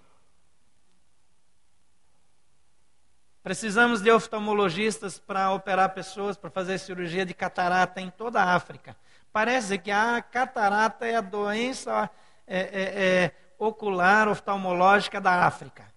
Precisamos 3.43 4.03
de 4.03 4.11
oftalmologistas 4.11 5.19
para 5.19 5.51
operar 5.51 5.95
pessoas, 5.95 6.37
para 6.37 6.51
fazer 6.51 6.77
cirurgia 6.77 7.25
de 7.25 7.33
catarata 7.33 7.99
em 7.99 8.11
toda 8.11 8.43
a 8.43 8.55
África. 8.55 8.95
Parece 9.33 9.79
que 9.79 9.91
a 9.91 10.21
catarata 10.21 11.07
é 11.07 11.17
a 11.17 11.23
doença 11.23 12.11
é, 12.47 12.59
é, 12.59 12.83
é, 12.83 13.33
ocular 13.59 14.29
oftalmológica 14.29 15.19
da 15.19 15.47
África. 15.47 15.91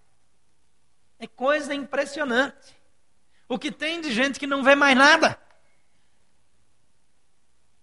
É 1.18 1.26
coisa 1.26 1.74
impressionante. 1.74 2.74
O 3.46 3.58
que 3.58 3.70
tem 3.70 4.00
de 4.00 4.10
gente 4.12 4.40
que 4.40 4.46
não 4.46 4.64
vê 4.64 4.74
mais 4.74 4.96
nada. 4.96 5.38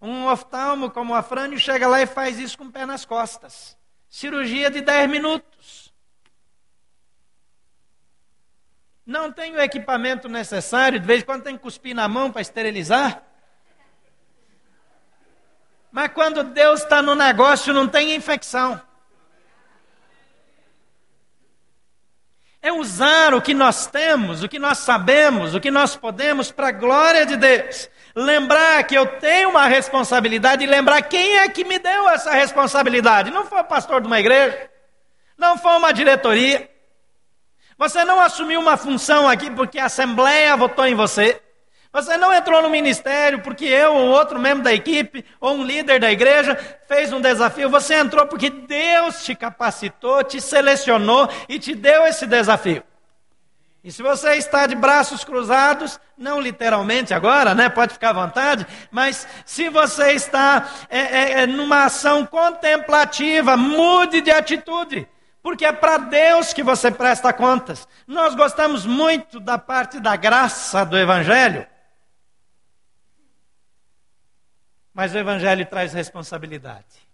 Um 0.05 0.27
oftalmo 0.27 0.91
como 0.91 1.13
o 1.13 1.15
Afrânio 1.15 1.57
chega 1.57 1.87
lá 1.87 2.01
e 2.01 2.05
faz 2.05 2.39
isso 2.39 2.57
com 2.57 2.65
o 2.65 2.71
pé 2.71 2.85
nas 2.85 3.05
costas. 3.05 3.77
Cirurgia 4.09 4.69
de 4.69 4.81
10 4.81 5.09
minutos. 5.09 5.93
Não 9.05 9.31
tem 9.31 9.53
o 9.53 9.61
equipamento 9.61 10.27
necessário, 10.27 10.99
de 10.99 11.05
vez 11.05 11.21
em 11.21 11.25
quando 11.25 11.43
tem 11.43 11.55
que 11.55 11.63
cuspir 11.63 11.95
na 11.95 12.07
mão 12.07 12.31
para 12.31 12.41
esterilizar. 12.41 13.23
Mas 15.91 16.11
quando 16.13 16.43
Deus 16.43 16.81
está 16.81 17.01
no 17.01 17.15
negócio, 17.15 17.73
não 17.73 17.87
tem 17.87 18.15
infecção. 18.15 18.81
é 22.65 22.71
usar 22.71 23.35
o 23.35 23.41
que 23.43 23.53
nós 23.53 23.85
temos, 23.85 24.41
o 24.41 24.49
que 24.49 24.57
nós 24.57 24.79
sabemos, 24.79 25.53
o 25.53 25.59
que 25.59 25.69
nós 25.69 25.95
podemos 25.95 26.51
para 26.51 26.69
a 26.69 26.71
glória 26.71 27.23
de 27.23 27.37
Deus. 27.37 27.87
Lembrar 28.15 28.81
que 28.85 28.95
eu 28.95 29.05
tenho 29.05 29.49
uma 29.49 29.67
responsabilidade 29.67 30.63
e 30.63 30.67
lembrar 30.67 31.01
quem 31.01 31.39
é 31.39 31.49
que 31.49 31.65
me 31.65 31.77
deu 31.77 32.09
essa 32.09 32.31
responsabilidade. 32.31 33.29
Não 33.29 33.45
foi 33.45 33.59
o 33.59 33.65
pastor 33.65 33.99
de 33.99 34.07
uma 34.07 34.19
igreja, 34.19 34.69
não 35.37 35.57
foi 35.57 35.73
uma 35.73 35.91
diretoria. 35.91 36.69
Você 37.77 38.05
não 38.05 38.21
assumiu 38.21 38.61
uma 38.61 38.77
função 38.77 39.27
aqui 39.27 39.51
porque 39.51 39.77
a 39.77 39.85
Assembleia 39.85 40.55
votou 40.55 40.85
em 40.85 40.95
você. 40.95 41.41
Você 41.91 42.15
não 42.15 42.33
entrou 42.33 42.61
no 42.61 42.69
ministério 42.69 43.41
porque 43.41 43.65
eu 43.65 43.93
ou 43.93 44.07
outro 44.07 44.39
membro 44.39 44.63
da 44.63 44.73
equipe 44.73 45.25
ou 45.39 45.55
um 45.55 45.63
líder 45.63 45.99
da 45.99 46.09
igreja 46.09 46.55
fez 46.87 47.11
um 47.11 47.19
desafio. 47.19 47.69
Você 47.69 47.95
entrou 47.95 48.25
porque 48.27 48.49
Deus 48.49 49.25
te 49.25 49.35
capacitou, 49.35 50.23
te 50.23 50.39
selecionou 50.39 51.27
e 51.49 51.59
te 51.59 51.75
deu 51.75 52.05
esse 52.05 52.25
desafio. 52.25 52.81
E 53.85 53.91
se 53.91 54.01
você 54.01 54.33
está 54.33 54.65
de 54.65 54.75
braços 54.75 55.23
cruzados, 55.23 55.99
não 56.17 56.41
literalmente 56.41 57.13
agora, 57.13 57.53
né? 57.53 57.69
Pode 57.69 57.93
ficar 57.93 58.09
à 58.09 58.13
vontade, 58.13 58.65
mas 58.91 59.27
se 59.45 59.69
você 59.69 60.11
está 60.13 60.67
é, 60.89 60.99
é, 60.99 61.31
é 61.41 61.47
numa 61.47 61.85
ação 61.85 62.25
contemplativa, 62.25 63.55
mude 63.55 64.21
de 64.21 64.31
atitude 64.31 65.07
porque 65.41 65.63
é 65.63 65.71
para 65.71 65.99
Deus 65.99 66.51
que 66.53 66.63
você 66.63 66.89
presta 66.89 67.31
contas. 67.31 67.87
Nós 68.07 68.33
gostamos 68.33 68.83
muito 68.83 69.39
da 69.39 69.59
parte 69.59 69.99
da 69.99 70.15
graça 70.15 70.83
do 70.83 70.97
Evangelho, 70.97 71.67
Mas 74.95 75.13
o 75.13 75.17
Evangelho 75.17 75.65
traz 75.65 75.91
responsabilidade. 75.91 77.05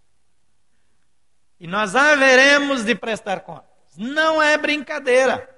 E 1.58 1.66
nós 1.66 1.96
haveremos 1.96 2.84
de 2.84 2.94
prestar 2.94 3.40
contas. 3.40 3.96
Não 3.96 4.40
é 4.40 4.56
brincadeira. 4.56 5.51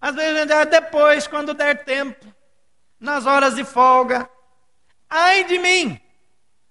Às 0.00 0.14
vezes 0.14 0.46
diz, 0.46 0.66
depois, 0.66 1.26
quando 1.26 1.54
der 1.54 1.84
tempo, 1.84 2.26
nas 3.00 3.26
horas 3.26 3.54
de 3.54 3.64
folga. 3.64 4.28
Ai 5.08 5.44
de 5.44 5.58
mim, 5.58 6.00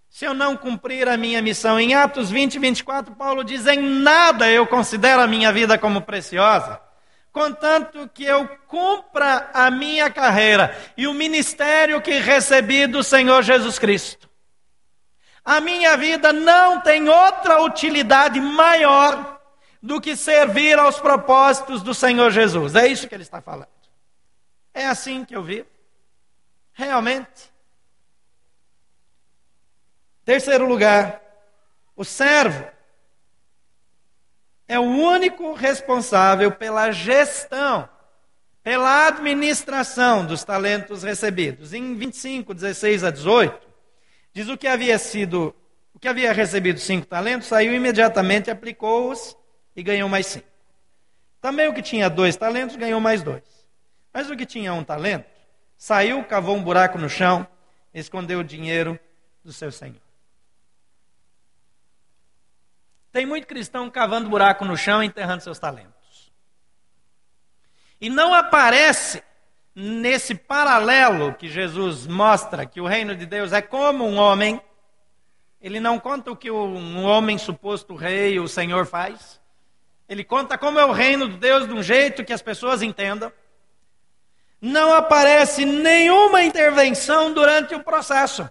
se 0.09 0.25
eu 0.25 0.33
não 0.33 0.57
cumprir 0.57 1.07
a 1.07 1.17
minha 1.17 1.41
missão. 1.41 1.79
Em 1.79 1.93
Atos 1.93 2.29
20, 2.29 2.59
24, 2.59 3.15
Paulo 3.15 3.43
diz: 3.43 3.65
Em 3.67 3.79
nada 3.79 4.49
eu 4.49 4.67
considero 4.67 5.21
a 5.21 5.27
minha 5.27 5.51
vida 5.51 5.77
como 5.77 6.01
preciosa, 6.01 6.79
contanto 7.31 8.09
que 8.13 8.23
eu 8.23 8.47
cumpra 8.67 9.49
a 9.53 9.71
minha 9.71 10.09
carreira 10.09 10.75
e 10.97 11.07
o 11.07 11.13
ministério 11.13 12.01
que 12.01 12.19
recebi 12.19 12.87
do 12.87 13.03
Senhor 13.03 13.41
Jesus 13.43 13.79
Cristo. 13.79 14.29
A 15.43 15.61
minha 15.61 15.95
vida 15.95 16.33
não 16.33 16.81
tem 16.81 17.07
outra 17.07 17.61
utilidade 17.61 18.41
maior 18.41 19.34
do 19.85 20.01
que 20.01 20.15
servir 20.15 20.79
aos 20.79 20.99
propósitos 20.99 21.83
do 21.83 21.93
Senhor 21.93 22.31
Jesus. 22.31 22.73
É 22.73 22.87
isso 22.87 23.07
que 23.07 23.13
ele 23.13 23.21
está 23.21 23.39
falando. 23.39 23.67
É 24.73 24.87
assim 24.87 25.23
que 25.23 25.35
eu 25.35 25.43
vivo. 25.43 25.67
Realmente. 26.73 27.53
Terceiro 30.25 30.67
lugar, 30.67 31.21
o 31.95 32.03
servo 32.03 32.65
é 34.67 34.79
o 34.79 34.81
único 34.81 35.53
responsável 35.53 36.51
pela 36.51 36.91
gestão, 36.91 37.87
pela 38.63 39.09
administração 39.09 40.25
dos 40.25 40.43
talentos 40.43 41.03
recebidos. 41.03 41.73
Em 41.73 41.93
25, 41.93 42.55
16 42.55 43.03
a 43.03 43.11
18, 43.11 43.67
diz 44.33 44.49
o 44.49 44.57
que 44.57 44.67
havia 44.67 44.97
sido, 44.97 45.55
o 45.93 45.99
que 45.99 46.07
havia 46.07 46.33
recebido 46.33 46.79
cinco 46.79 47.05
talentos, 47.05 47.47
saiu 47.47 47.71
imediatamente, 47.71 48.49
aplicou-os 48.49 49.37
e 49.75 49.83
ganhou 49.83 50.09
mais 50.09 50.27
cinco. 50.27 50.47
Também 51.41 51.67
o 51.67 51.73
que 51.73 51.81
tinha 51.81 52.09
dois 52.09 52.35
talentos 52.35 52.75
ganhou 52.75 52.99
mais 52.99 53.21
dois. 53.21 53.43
Mas 54.13 54.29
o 54.29 54.35
que 54.35 54.45
tinha 54.45 54.73
um 54.73 54.83
talento 54.83 55.35
Saiu, 55.77 56.23
cavou 56.23 56.55
um 56.55 56.63
buraco 56.63 56.97
no 56.97 57.09
chão, 57.09 57.47
escondeu 57.93 58.39
o 58.39 58.43
dinheiro 58.43 58.99
do 59.43 59.51
seu 59.51 59.71
senhor. 59.71 60.01
Tem 63.11 63.25
muito 63.25 63.47
cristão 63.47 63.89
cavando 63.89 64.29
buraco 64.29 64.65
no 64.65 64.75
chão 64.75 65.03
e 65.03 65.05
enterrando 65.05 65.43
seus 65.43 65.59
talentos. 65.59 66.31
E 67.99 68.09
não 68.09 68.33
aparece 68.33 69.23
nesse 69.73 70.35
paralelo 70.35 71.33
que 71.33 71.47
Jesus 71.47 72.07
mostra 72.07 72.65
que 72.65 72.81
o 72.81 72.87
reino 72.87 73.15
de 73.15 73.25
Deus 73.25 73.53
é 73.53 73.61
como 73.61 74.05
um 74.05 74.17
homem. 74.17 74.61
Ele 75.61 75.79
não 75.79 75.99
conta 75.99 76.31
o 76.31 76.35
que 76.35 76.51
um 76.51 77.05
homem 77.05 77.37
suposto 77.37 77.95
rei, 77.95 78.39
o 78.39 78.47
Senhor 78.47 78.85
faz. 78.85 79.39
Ele 80.07 80.23
conta 80.23 80.57
como 80.57 80.79
é 80.79 80.85
o 80.85 80.91
reino 80.91 81.27
de 81.27 81.37
Deus 81.37 81.67
de 81.67 81.73
um 81.73 81.81
jeito 81.81 82.23
que 82.23 82.33
as 82.33 82.41
pessoas 82.41 82.81
entendam 82.81 83.31
não 84.65 84.93
aparece 84.93 85.63
nenhuma 85.63 86.41
intervenção 86.41 87.31
durante 87.31 87.75
o 87.75 87.83
processo. 87.83 88.49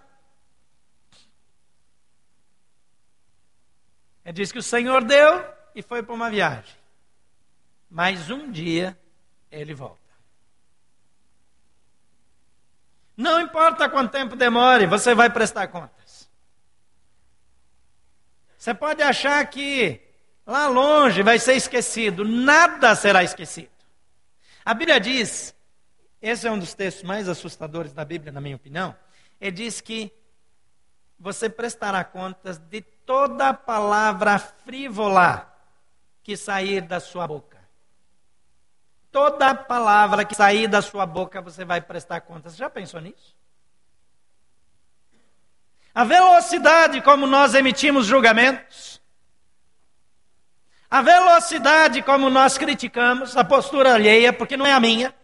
É 4.25 4.30
diz 4.30 4.52
que 4.52 4.58
o 4.58 4.62
Senhor 4.62 5.02
deu 5.04 5.44
e 5.75 5.82
foi 5.82 6.02
para 6.02 6.14
uma 6.14 6.30
viagem. 6.30 6.75
Mas 7.90 8.30
um 8.30 8.50
dia 8.50 8.96
ele 9.50 9.75
volta. 9.75 9.99
Não 13.16 13.40
importa 13.40 13.88
quanto 13.88 14.12
tempo 14.12 14.37
demore, 14.37 14.87
você 14.87 15.14
vai 15.14 15.30
prestar 15.30 15.68
contas. 15.68 16.30
Você 18.56 18.73
pode 18.73 19.02
achar 19.02 19.44
que 19.46 20.00
lá 20.46 20.66
longe 20.66 21.22
vai 21.22 21.38
ser 21.38 21.54
esquecido, 21.54 22.24
nada 22.24 22.94
será 22.94 23.22
esquecido. 23.22 23.70
A 24.64 24.74
Bíblia 24.74 24.98
diz 24.98 25.54
esse 26.24 26.48
é 26.48 26.50
um 26.50 26.59
dos 26.59 26.72
textos 26.72 27.02
mais 27.02 27.28
assustadores 27.28 27.92
da 27.92 28.02
Bíblia, 28.02 28.33
na 28.33 28.40
minha 28.40 28.57
opinião. 28.57 28.96
Ele 29.38 29.50
diz 29.50 29.83
que 29.83 30.11
você 31.18 31.50
prestará 31.50 32.02
contas 32.02 32.57
de 32.57 32.80
toda 32.80 33.52
palavra 33.52 34.38
frívola 34.38 35.54
que 36.22 36.35
sair 36.35 36.80
da 36.80 36.98
sua 36.98 37.26
boca. 37.26 37.59
Toda 39.12 39.54
palavra 39.54 40.24
que 40.24 40.35
sair 40.35 40.66
da 40.66 40.80
sua 40.80 41.04
boca, 41.04 41.42
você 41.42 41.62
vai 41.62 41.83
prestar 41.83 42.22
contas. 42.22 42.57
Já 42.57 42.70
pensou 42.70 43.02
nisso? 43.02 43.37
A 45.94 46.04
velocidade 46.04 47.02
como 47.02 47.26
nós 47.26 47.52
emitimos 47.52 48.07
julgamentos, 48.07 48.98
a 50.90 51.03
velocidade 51.03 52.03
como 52.03 52.31
nós 52.31 52.57
criticamos 52.57 53.37
a 53.37 53.44
postura 53.44 53.94
alheia, 53.94 54.33
porque 54.33 54.57
não 54.57 54.66
é 54.66 54.73
a 54.73 54.81
minha. 54.81 55.14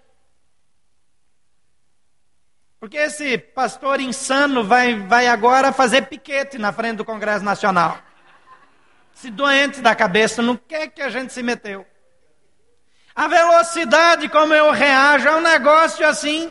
Porque 2.80 2.96
esse 2.96 3.36
pastor 3.36 4.00
insano 4.00 4.64
vai, 4.64 4.98
vai 5.00 5.26
agora 5.26 5.70
fazer 5.70 6.06
piquete 6.06 6.56
na 6.56 6.72
frente 6.72 6.96
do 6.96 7.04
Congresso 7.04 7.44
Nacional. 7.44 7.98
Esse 9.14 9.30
doente 9.30 9.82
da 9.82 9.94
cabeça, 9.94 10.40
no 10.40 10.56
que 10.56 10.74
é 10.74 10.88
que 10.88 11.02
a 11.02 11.10
gente 11.10 11.30
se 11.30 11.42
meteu? 11.42 11.86
A 13.14 13.28
velocidade 13.28 14.30
como 14.30 14.54
eu 14.54 14.70
reajo 14.70 15.28
é 15.28 15.36
um 15.36 15.42
negócio 15.42 16.06
assim. 16.06 16.50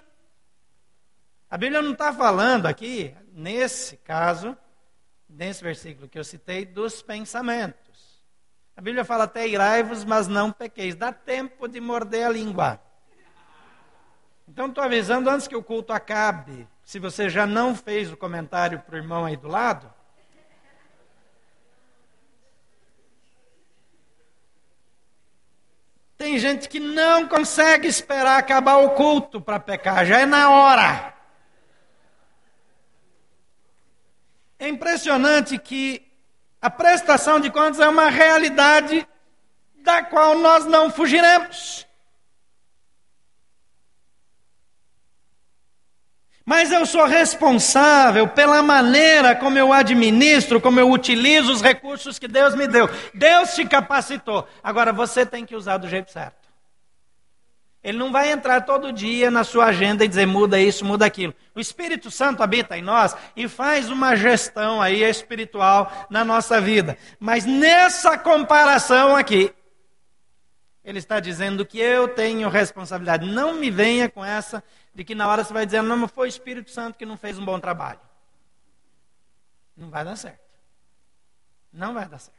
A 1.50 1.58
Bíblia 1.58 1.82
não 1.82 1.94
está 1.94 2.14
falando 2.14 2.68
aqui, 2.68 3.16
nesse 3.34 3.98
caso, 3.98 4.56
nesse 5.28 5.64
versículo 5.64 6.08
que 6.08 6.20
eu 6.20 6.24
citei, 6.24 6.64
dos 6.64 7.02
pensamentos. 7.02 7.89
A 8.80 8.82
Bíblia 8.82 9.04
fala 9.04 9.26
até 9.26 9.46
irai-vos, 9.46 10.06
mas 10.06 10.30
não 10.30 10.54
pequeis. 10.54 10.96
Dá 10.96 11.12
tempo 11.12 11.68
de 11.68 11.82
morder 11.82 12.26
a 12.26 12.30
língua. 12.30 12.82
Então, 14.48 14.68
estou 14.68 14.82
avisando 14.82 15.30
antes 15.30 15.50
que 15.50 15.56
o 15.58 15.62
culto 15.62 15.92
acabe. 15.92 16.66
Se 16.82 16.98
você 16.98 17.30
já 17.30 17.46
não 17.46 17.76
fez 17.76 18.10
o 18.10 18.16
comentário 18.16 18.80
para 18.80 18.96
o 18.96 18.98
irmão 18.98 19.26
aí 19.26 19.36
do 19.36 19.50
lado. 19.50 19.94
Tem 26.18 26.40
gente 26.40 26.70
que 26.70 26.80
não 26.80 27.28
consegue 27.28 27.86
esperar 27.86 28.40
acabar 28.40 28.78
o 28.78 28.92
culto 28.92 29.42
para 29.42 29.60
pecar, 29.60 30.06
já 30.06 30.22
é 30.22 30.26
na 30.26 30.52
hora. 30.52 31.14
É 34.58 34.70
impressionante 34.70 35.60
que 35.60 36.09
a 36.62 36.70
prestação 36.70 37.40
de 37.40 37.50
contas 37.50 37.80
é 37.80 37.88
uma 37.88 38.10
realidade 38.10 39.08
da 39.78 40.04
qual 40.04 40.38
nós 40.38 40.66
não 40.66 40.90
fugiremos. 40.90 41.88
Mas 46.50 46.72
eu 46.72 46.84
sou 46.84 47.06
responsável 47.06 48.28
pela 48.28 48.64
maneira 48.64 49.36
como 49.36 49.60
eu 49.60 49.72
administro, 49.72 50.60
como 50.60 50.80
eu 50.80 50.90
utilizo 50.90 51.54
os 51.54 51.62
recursos 51.62 52.18
que 52.18 52.28
Deus 52.28 52.56
me 52.56 52.68
deu. 52.68 52.90
Deus 53.14 53.54
te 53.54 53.64
capacitou. 53.66 54.48
Agora 54.64 54.92
você 54.92 55.26
tem 55.26 55.46
que 55.46 55.56
usar 55.56 55.78
do 55.78 55.88
jeito 55.88 56.12
certo. 56.12 56.39
Ele 57.82 57.98
não 57.98 58.12
vai 58.12 58.32
entrar 58.32 58.62
todo 58.62 58.92
dia 58.92 59.32
na 59.32 59.44
sua 59.44 59.68
agenda 59.68 60.04
e 60.04 60.08
dizer 60.08 60.26
muda 60.26 60.60
isso, 60.60 60.84
muda 60.84 61.06
aquilo. 61.06 61.34
O 61.56 61.60
Espírito 61.60 62.12
Santo 62.12 62.44
habita 62.44 62.78
em 62.78 62.82
nós 62.82 63.16
e 63.36 63.48
faz 63.48 63.90
uma 63.90 64.16
gestão 64.16 64.82
aí 64.82 65.02
espiritual 65.02 66.08
na 66.10 66.26
nossa 66.26 66.60
vida. 66.60 66.98
Mas 67.20 67.46
nessa 67.46 68.18
comparação 68.18 69.16
aqui, 69.16 69.54
ele 70.84 71.00
está 71.00 71.20
dizendo 71.22 71.66
que 71.66 71.80
eu 71.80 72.08
tenho 72.10 72.50
responsabilidade. 72.50 73.30
Não 73.30 73.54
me 73.54 73.72
venha 73.72 74.10
com 74.10 74.26
essa 74.26 74.62
de 74.94 75.04
que 75.06 75.16
na 75.16 75.28
hora 75.28 75.44
você 75.44 75.54
vai 75.54 75.66
dizer, 75.66 75.82
não, 75.82 75.96
mas 75.96 76.12
foi 76.12 76.28
o 76.28 76.30
Espírito 76.30 76.72
Santo 76.72 76.98
que 76.98 77.06
não 77.06 77.16
fez 77.16 77.40
um 77.40 77.46
bom 77.46 77.60
trabalho. 77.60 78.00
Não 79.78 79.90
vai 79.90 80.04
dar 80.04 80.18
certo. 80.18 80.42
Não 81.72 81.94
vai 81.94 82.08
dar 82.10 82.20
certo. 82.20 82.39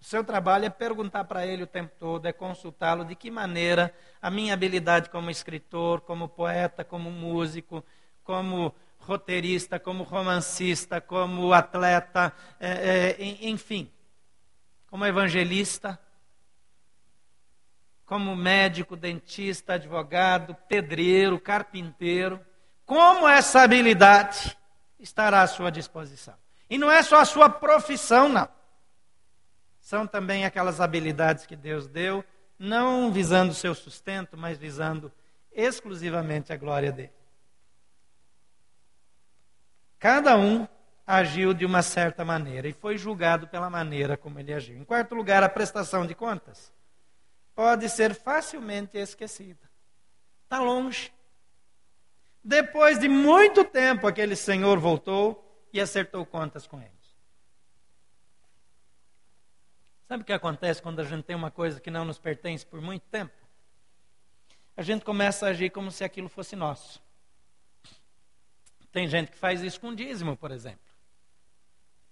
O 0.00 0.04
seu 0.04 0.24
trabalho 0.24 0.64
é 0.64 0.70
perguntar 0.70 1.24
para 1.24 1.46
ele 1.46 1.62
o 1.62 1.66
tempo 1.66 1.94
todo, 1.98 2.24
é 2.24 2.32
consultá-lo 2.32 3.04
de 3.04 3.14
que 3.14 3.30
maneira 3.30 3.94
a 4.20 4.30
minha 4.30 4.54
habilidade 4.54 5.10
como 5.10 5.30
escritor, 5.30 6.00
como 6.00 6.26
poeta, 6.26 6.82
como 6.82 7.10
músico, 7.10 7.84
como 8.24 8.74
roteirista, 8.98 9.78
como 9.78 10.02
romancista, 10.02 11.00
como 11.00 11.52
atleta, 11.52 12.32
é, 12.58 13.16
é, 13.20 13.46
enfim, 13.46 13.90
como 14.88 15.04
evangelista, 15.04 16.00
como 18.06 18.34
médico, 18.34 18.96
dentista, 18.96 19.74
advogado, 19.74 20.56
pedreiro, 20.66 21.38
carpinteiro, 21.38 22.40
como 22.86 23.28
essa 23.28 23.62
habilidade 23.62 24.56
estará 24.98 25.42
à 25.42 25.46
sua 25.46 25.70
disposição. 25.70 26.34
E 26.68 26.78
não 26.78 26.90
é 26.90 27.02
só 27.02 27.20
a 27.20 27.24
sua 27.24 27.50
profissão, 27.50 28.28
não. 28.28 28.48
São 29.90 30.06
também 30.06 30.44
aquelas 30.44 30.80
habilidades 30.80 31.46
que 31.46 31.56
Deus 31.56 31.88
deu, 31.88 32.24
não 32.56 33.10
visando 33.10 33.50
o 33.50 33.54
seu 33.56 33.74
sustento, 33.74 34.36
mas 34.36 34.56
visando 34.56 35.10
exclusivamente 35.50 36.52
a 36.52 36.56
glória 36.56 36.92
dele. 36.92 37.10
Cada 39.98 40.36
um 40.36 40.68
agiu 41.04 41.52
de 41.52 41.66
uma 41.66 41.82
certa 41.82 42.24
maneira 42.24 42.68
e 42.68 42.72
foi 42.72 42.96
julgado 42.96 43.48
pela 43.48 43.68
maneira 43.68 44.16
como 44.16 44.38
ele 44.38 44.54
agiu. 44.54 44.78
Em 44.78 44.84
quarto 44.84 45.12
lugar, 45.12 45.42
a 45.42 45.48
prestação 45.48 46.06
de 46.06 46.14
contas 46.14 46.72
pode 47.52 47.88
ser 47.88 48.14
facilmente 48.14 48.96
esquecida. 48.96 49.68
Está 50.44 50.60
longe. 50.60 51.12
Depois 52.44 52.96
de 52.96 53.08
muito 53.08 53.64
tempo, 53.64 54.06
aquele 54.06 54.36
senhor 54.36 54.78
voltou 54.78 55.44
e 55.72 55.80
acertou 55.80 56.24
contas 56.24 56.64
com 56.64 56.80
eles. 56.80 56.99
Sabe 60.10 60.24
o 60.24 60.26
que 60.26 60.32
acontece 60.32 60.82
quando 60.82 60.98
a 60.98 61.04
gente 61.04 61.22
tem 61.22 61.36
uma 61.36 61.52
coisa 61.52 61.80
que 61.80 61.88
não 61.88 62.04
nos 62.04 62.18
pertence 62.18 62.66
por 62.66 62.80
muito 62.80 63.04
tempo? 63.12 63.32
A 64.76 64.82
gente 64.82 65.04
começa 65.04 65.46
a 65.46 65.50
agir 65.50 65.70
como 65.70 65.88
se 65.92 66.02
aquilo 66.02 66.28
fosse 66.28 66.56
nosso. 66.56 67.00
Tem 68.90 69.06
gente 69.06 69.30
que 69.30 69.38
faz 69.38 69.62
isso 69.62 69.80
com 69.80 69.94
dízimo, 69.94 70.36
por 70.36 70.50
exemplo. 70.50 70.80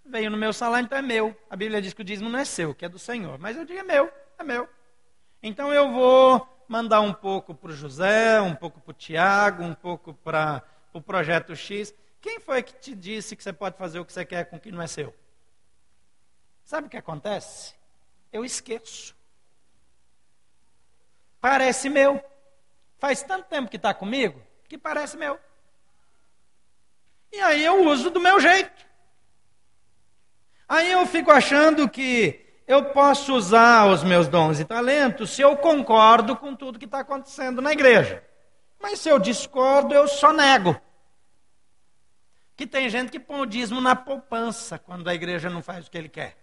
Veio 0.05 0.31
no 0.31 0.37
meu 0.37 0.53
salário, 0.53 0.85
então 0.85 0.97
é 0.97 1.03
meu. 1.03 1.37
A 1.51 1.57
Bíblia 1.57 1.83
diz 1.83 1.93
que 1.93 2.03
o 2.03 2.05
dízimo 2.05 2.31
não 2.31 2.39
é 2.39 2.45
seu, 2.45 2.73
que 2.73 2.85
é 2.85 2.89
do 2.89 3.01
Senhor. 3.01 3.37
Mas 3.37 3.57
eu 3.57 3.65
digo 3.65 3.81
é 3.81 3.83
meu, 3.83 4.13
é 4.39 4.45
meu. 4.45 4.69
Então 5.43 5.75
eu 5.75 5.91
vou 5.91 6.65
mandar 6.69 7.01
um 7.01 7.13
pouco 7.13 7.53
para 7.53 7.71
o 7.73 7.75
José, 7.75 8.41
um 8.41 8.55
pouco 8.55 8.81
para 8.81 8.93
o 8.93 8.95
Tiago, 8.95 9.65
um 9.65 9.75
pouco 9.75 10.15
para 10.15 10.63
o 10.91 11.01
pro 11.01 11.03
projeto 11.03 11.57
X. 11.57 11.93
Quem 12.21 12.39
foi 12.39 12.63
que 12.63 12.75
te 12.75 12.95
disse 12.95 13.35
que 13.35 13.43
você 13.43 13.53
pode 13.53 13.77
fazer 13.77 13.99
o 13.99 14.05
que 14.05 14.13
você 14.13 14.25
quer 14.25 14.45
com 14.45 14.55
o 14.55 14.61
que 14.61 14.71
não 14.71 14.81
é 14.81 14.87
seu? 14.87 15.13
Sabe 16.65 16.87
o 16.87 16.91
que 16.91 16.97
acontece? 16.97 17.77
Eu 18.33 18.45
esqueço. 18.45 19.17
Parece 21.41 21.89
meu. 21.89 22.23
Faz 22.99 23.23
tanto 23.23 23.47
tempo 23.49 23.71
que 23.71 23.77
está 23.77 23.95
comigo 23.95 24.43
que 24.69 24.77
parece 24.77 25.17
meu. 25.17 25.41
E 27.33 27.41
aí 27.41 27.65
eu 27.65 27.85
uso 27.87 28.11
do 28.11 28.21
meu 28.21 28.39
jeito. 28.39 28.87
Aí 30.69 30.93
eu 30.93 31.07
fico 31.07 31.31
achando 31.31 31.89
que 31.89 32.45
eu 32.67 32.85
posso 32.91 33.35
usar 33.35 33.87
os 33.87 34.05
meus 34.05 34.29
dons 34.29 34.61
e 34.61 34.65
talentos 34.65 35.31
se 35.31 35.41
eu 35.41 35.57
concordo 35.57 36.37
com 36.37 36.55
tudo 36.55 36.79
que 36.79 36.85
está 36.85 37.01
acontecendo 37.01 37.63
na 37.63 37.73
igreja. 37.73 38.23
Mas 38.79 39.01
se 39.01 39.09
eu 39.09 39.19
discordo, 39.19 39.95
eu 39.95 40.07
só 40.07 40.33
nego. 40.33 40.79
Que 42.55 42.67
tem 42.67 42.89
gente 42.91 43.11
que 43.11 43.19
põe 43.19 43.41
o 43.41 43.47
dízimo 43.47 43.81
na 43.81 43.97
poupança 43.97 44.79
quando 44.79 45.09
a 45.09 45.15
igreja 45.15 45.49
não 45.49 45.63
faz 45.63 45.87
o 45.87 45.91
que 45.91 45.97
ele 45.97 46.09
quer. 46.09 46.37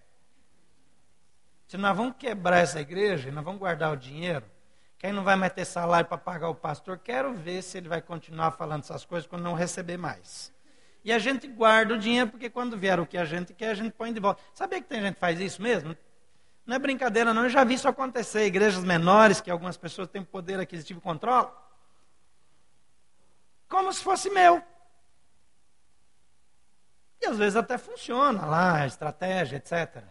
Se 1.68 1.78
nós 1.78 1.96
vamos 1.96 2.16
quebrar 2.18 2.60
essa 2.60 2.80
igreja, 2.80 3.32
nós 3.32 3.44
vamos 3.44 3.60
guardar 3.60 3.92
o 3.92 3.98
dinheiro, 3.98 4.46
quem 4.98 5.12
não 5.12 5.24
vai 5.24 5.36
mais 5.36 5.54
ter 5.54 5.66
salário 5.66 6.08
para 6.08 6.18
pagar 6.18 6.50
o 6.50 6.56
pastor, 6.56 6.98
quero 6.98 7.34
ver 7.34 7.62
se 7.62 7.78
ele 7.78 7.90
vai 7.90 8.02
continuar 8.02 8.52
falando 8.52 8.84
essas 8.84 9.06
coisas 9.06 9.28
quando 9.28 9.44
não 9.44 9.54
receber 9.54 9.98
mais. 9.98 10.54
E 11.04 11.12
a 11.12 11.20
gente 11.20 11.48
guarda 11.48 11.94
o 11.94 11.98
dinheiro, 12.00 12.32
porque 12.32 12.50
quando 12.50 12.76
vier 12.76 13.00
o 13.00 13.06
que 13.06 13.18
a 13.18 13.26
gente 13.26 13.54
quer, 13.54 13.70
a 13.70 13.76
gente 13.76 13.92
põe 13.92 14.12
de 14.12 14.20
volta. 14.20 14.42
Sabia 14.54 14.82
que 14.82 14.88
tem 14.88 15.02
gente 15.02 15.14
que 15.14 15.20
faz 15.20 15.40
isso 15.40 15.62
mesmo? 15.62 15.96
Não 16.66 16.76
é 16.76 16.80
brincadeira, 16.80 17.32
não. 17.32 17.44
Eu 17.44 17.50
já 17.50 17.64
vi 17.64 17.76
isso 17.76 17.88
acontecer. 17.88 18.46
Igrejas 18.46 18.84
menores, 18.84 19.40
que 19.40 19.52
algumas 19.52 19.78
pessoas 19.78 20.08
têm 20.08 20.24
poder 20.24 20.60
aquisitivo 20.60 21.00
e 21.00 21.04
controle. 21.04 21.48
Como 23.70 23.94
se 23.94 24.04
fosse 24.04 24.32
meu. 24.32 24.64
E 27.22 27.28
às 27.28 27.38
vezes 27.38 27.56
até 27.56 27.78
funciona 27.78 28.44
lá, 28.46 28.88
estratégia, 28.88 29.58
etc. 29.58 30.04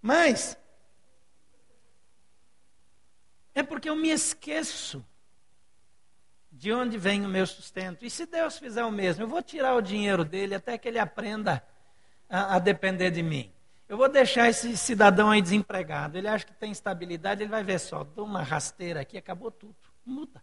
Mas, 0.00 0.56
é 3.56 3.62
porque 3.62 3.88
eu 3.88 3.96
me 3.96 4.10
esqueço 4.10 5.02
de 6.52 6.70
onde 6.72 6.98
vem 6.98 7.24
o 7.24 7.28
meu 7.28 7.46
sustento. 7.46 8.04
E 8.04 8.10
se 8.10 8.26
Deus 8.26 8.58
fizer 8.58 8.84
o 8.84 8.92
mesmo, 8.92 9.24
eu 9.24 9.28
vou 9.28 9.42
tirar 9.42 9.74
o 9.74 9.80
dinheiro 9.80 10.26
dele 10.26 10.54
até 10.54 10.76
que 10.76 10.86
ele 10.86 10.98
aprenda 10.98 11.66
a, 12.28 12.56
a 12.56 12.58
depender 12.58 13.10
de 13.10 13.22
mim. 13.22 13.50
Eu 13.88 13.96
vou 13.96 14.10
deixar 14.10 14.50
esse 14.50 14.76
cidadão 14.76 15.30
aí 15.30 15.40
desempregado. 15.40 16.18
Ele 16.18 16.28
acha 16.28 16.44
que 16.44 16.52
tem 16.52 16.70
estabilidade, 16.70 17.42
ele 17.42 17.50
vai 17.50 17.64
ver 17.64 17.78
só, 17.78 18.04
dou 18.04 18.26
uma 18.26 18.42
rasteira 18.42 19.00
aqui, 19.00 19.16
acabou 19.16 19.50
tudo. 19.50 19.74
Muda. 20.04 20.42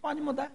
Pode 0.00 0.20
mudar. 0.20 0.50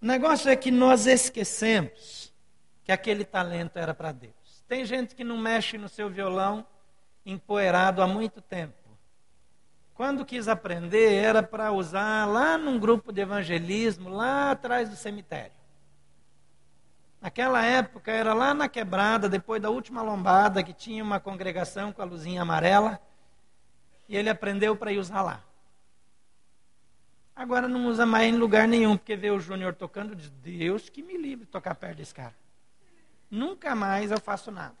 O 0.00 0.06
negócio 0.06 0.50
é 0.50 0.56
que 0.56 0.70
nós 0.70 1.06
esquecemos 1.06 2.32
que 2.84 2.90
aquele 2.90 3.24
talento 3.24 3.76
era 3.78 3.92
para 3.92 4.12
Deus. 4.12 4.43
Tem 4.66 4.84
gente 4.84 5.14
que 5.14 5.24
não 5.24 5.36
mexe 5.36 5.76
no 5.76 5.88
seu 5.88 6.08
violão 6.08 6.66
empoeirado 7.24 8.02
há 8.02 8.06
muito 8.06 8.40
tempo. 8.40 8.74
Quando 9.94 10.24
quis 10.24 10.48
aprender, 10.48 11.14
era 11.14 11.42
para 11.42 11.70
usar 11.70 12.26
lá 12.26 12.58
num 12.58 12.78
grupo 12.78 13.12
de 13.12 13.20
evangelismo, 13.20 14.08
lá 14.08 14.50
atrás 14.50 14.90
do 14.90 14.96
cemitério. 14.96 15.52
Naquela 17.20 17.64
época, 17.64 18.10
era 18.10 18.34
lá 18.34 18.52
na 18.52 18.68
quebrada, 18.68 19.28
depois 19.28 19.62
da 19.62 19.70
última 19.70 20.02
lombada, 20.02 20.62
que 20.62 20.72
tinha 20.72 21.02
uma 21.02 21.20
congregação 21.20 21.92
com 21.92 22.02
a 22.02 22.04
luzinha 22.04 22.42
amarela, 22.42 23.00
e 24.08 24.16
ele 24.16 24.28
aprendeu 24.28 24.76
para 24.76 24.92
ir 24.92 24.98
usar 24.98 25.22
lá. 25.22 25.42
Agora 27.34 27.66
não 27.66 27.86
usa 27.86 28.04
mais 28.04 28.32
em 28.32 28.36
lugar 28.36 28.68
nenhum, 28.68 28.96
porque 28.96 29.16
vê 29.16 29.30
o 29.30 29.40
Júnior 29.40 29.74
tocando 29.74 30.14
diz: 30.14 30.30
Deus 30.30 30.88
que 30.88 31.02
me 31.02 31.16
livre 31.16 31.46
de 31.46 31.50
tocar 31.50 31.74
perto 31.74 31.96
desse 31.96 32.14
cara. 32.14 32.34
Nunca 33.34 33.74
mais 33.74 34.12
eu 34.12 34.20
faço 34.20 34.52
nada. 34.52 34.78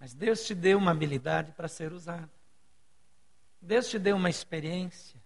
Mas 0.00 0.14
Deus 0.14 0.42
te 0.46 0.54
deu 0.54 0.78
uma 0.78 0.92
habilidade 0.92 1.52
para 1.52 1.68
ser 1.68 1.92
usada. 1.92 2.30
Deus 3.60 3.86
te 3.86 3.98
deu 3.98 4.16
uma 4.16 4.30
experiência. 4.30 5.20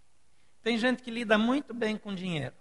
Tem 0.60 0.76
gente 0.76 1.04
que 1.04 1.10
lida 1.10 1.38
muito 1.38 1.72
bem 1.72 1.96
com 1.96 2.12
dinheiro. 2.12 2.56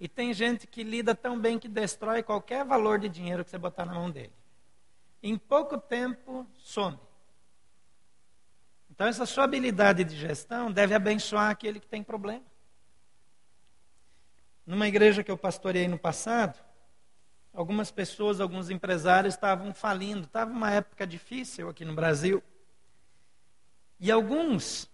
E 0.00 0.08
tem 0.08 0.34
gente 0.34 0.66
que 0.66 0.82
lida 0.82 1.14
tão 1.14 1.38
bem 1.38 1.56
que 1.56 1.68
destrói 1.68 2.20
qualquer 2.20 2.64
valor 2.64 2.98
de 2.98 3.08
dinheiro 3.08 3.44
que 3.44 3.50
você 3.50 3.58
botar 3.58 3.84
na 3.84 3.94
mão 3.94 4.10
dele. 4.10 4.32
Em 5.22 5.38
pouco 5.38 5.78
tempo, 5.78 6.44
some. 6.56 6.98
Então, 8.90 9.06
essa 9.06 9.24
sua 9.24 9.44
habilidade 9.44 10.02
de 10.02 10.16
gestão 10.16 10.72
deve 10.72 10.94
abençoar 10.94 11.48
aquele 11.48 11.78
que 11.78 11.86
tem 11.86 12.02
problema. 12.02 12.55
Numa 14.66 14.88
igreja 14.88 15.22
que 15.22 15.30
eu 15.30 15.38
pastoreei 15.38 15.86
no 15.86 15.96
passado, 15.96 16.58
algumas 17.54 17.92
pessoas, 17.92 18.40
alguns 18.40 18.68
empresários 18.68 19.34
estavam 19.34 19.72
falindo. 19.72 20.24
Estava 20.24 20.50
uma 20.50 20.72
época 20.72 21.06
difícil 21.06 21.68
aqui 21.68 21.84
no 21.84 21.94
Brasil. 21.94 22.42
E 24.00 24.10
alguns, 24.10 24.90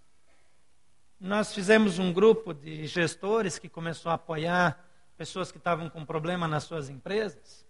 nós 1.18 1.54
fizemos 1.54 1.98
um 1.98 2.12
grupo 2.12 2.52
de 2.52 2.86
gestores 2.86 3.58
que 3.58 3.68
começou 3.68 4.12
a 4.12 4.16
apoiar 4.16 4.78
pessoas 5.16 5.50
que 5.50 5.58
estavam 5.58 5.88
com 5.88 6.04
problema 6.04 6.46
nas 6.46 6.64
suas 6.64 6.90
empresas. 6.90 7.64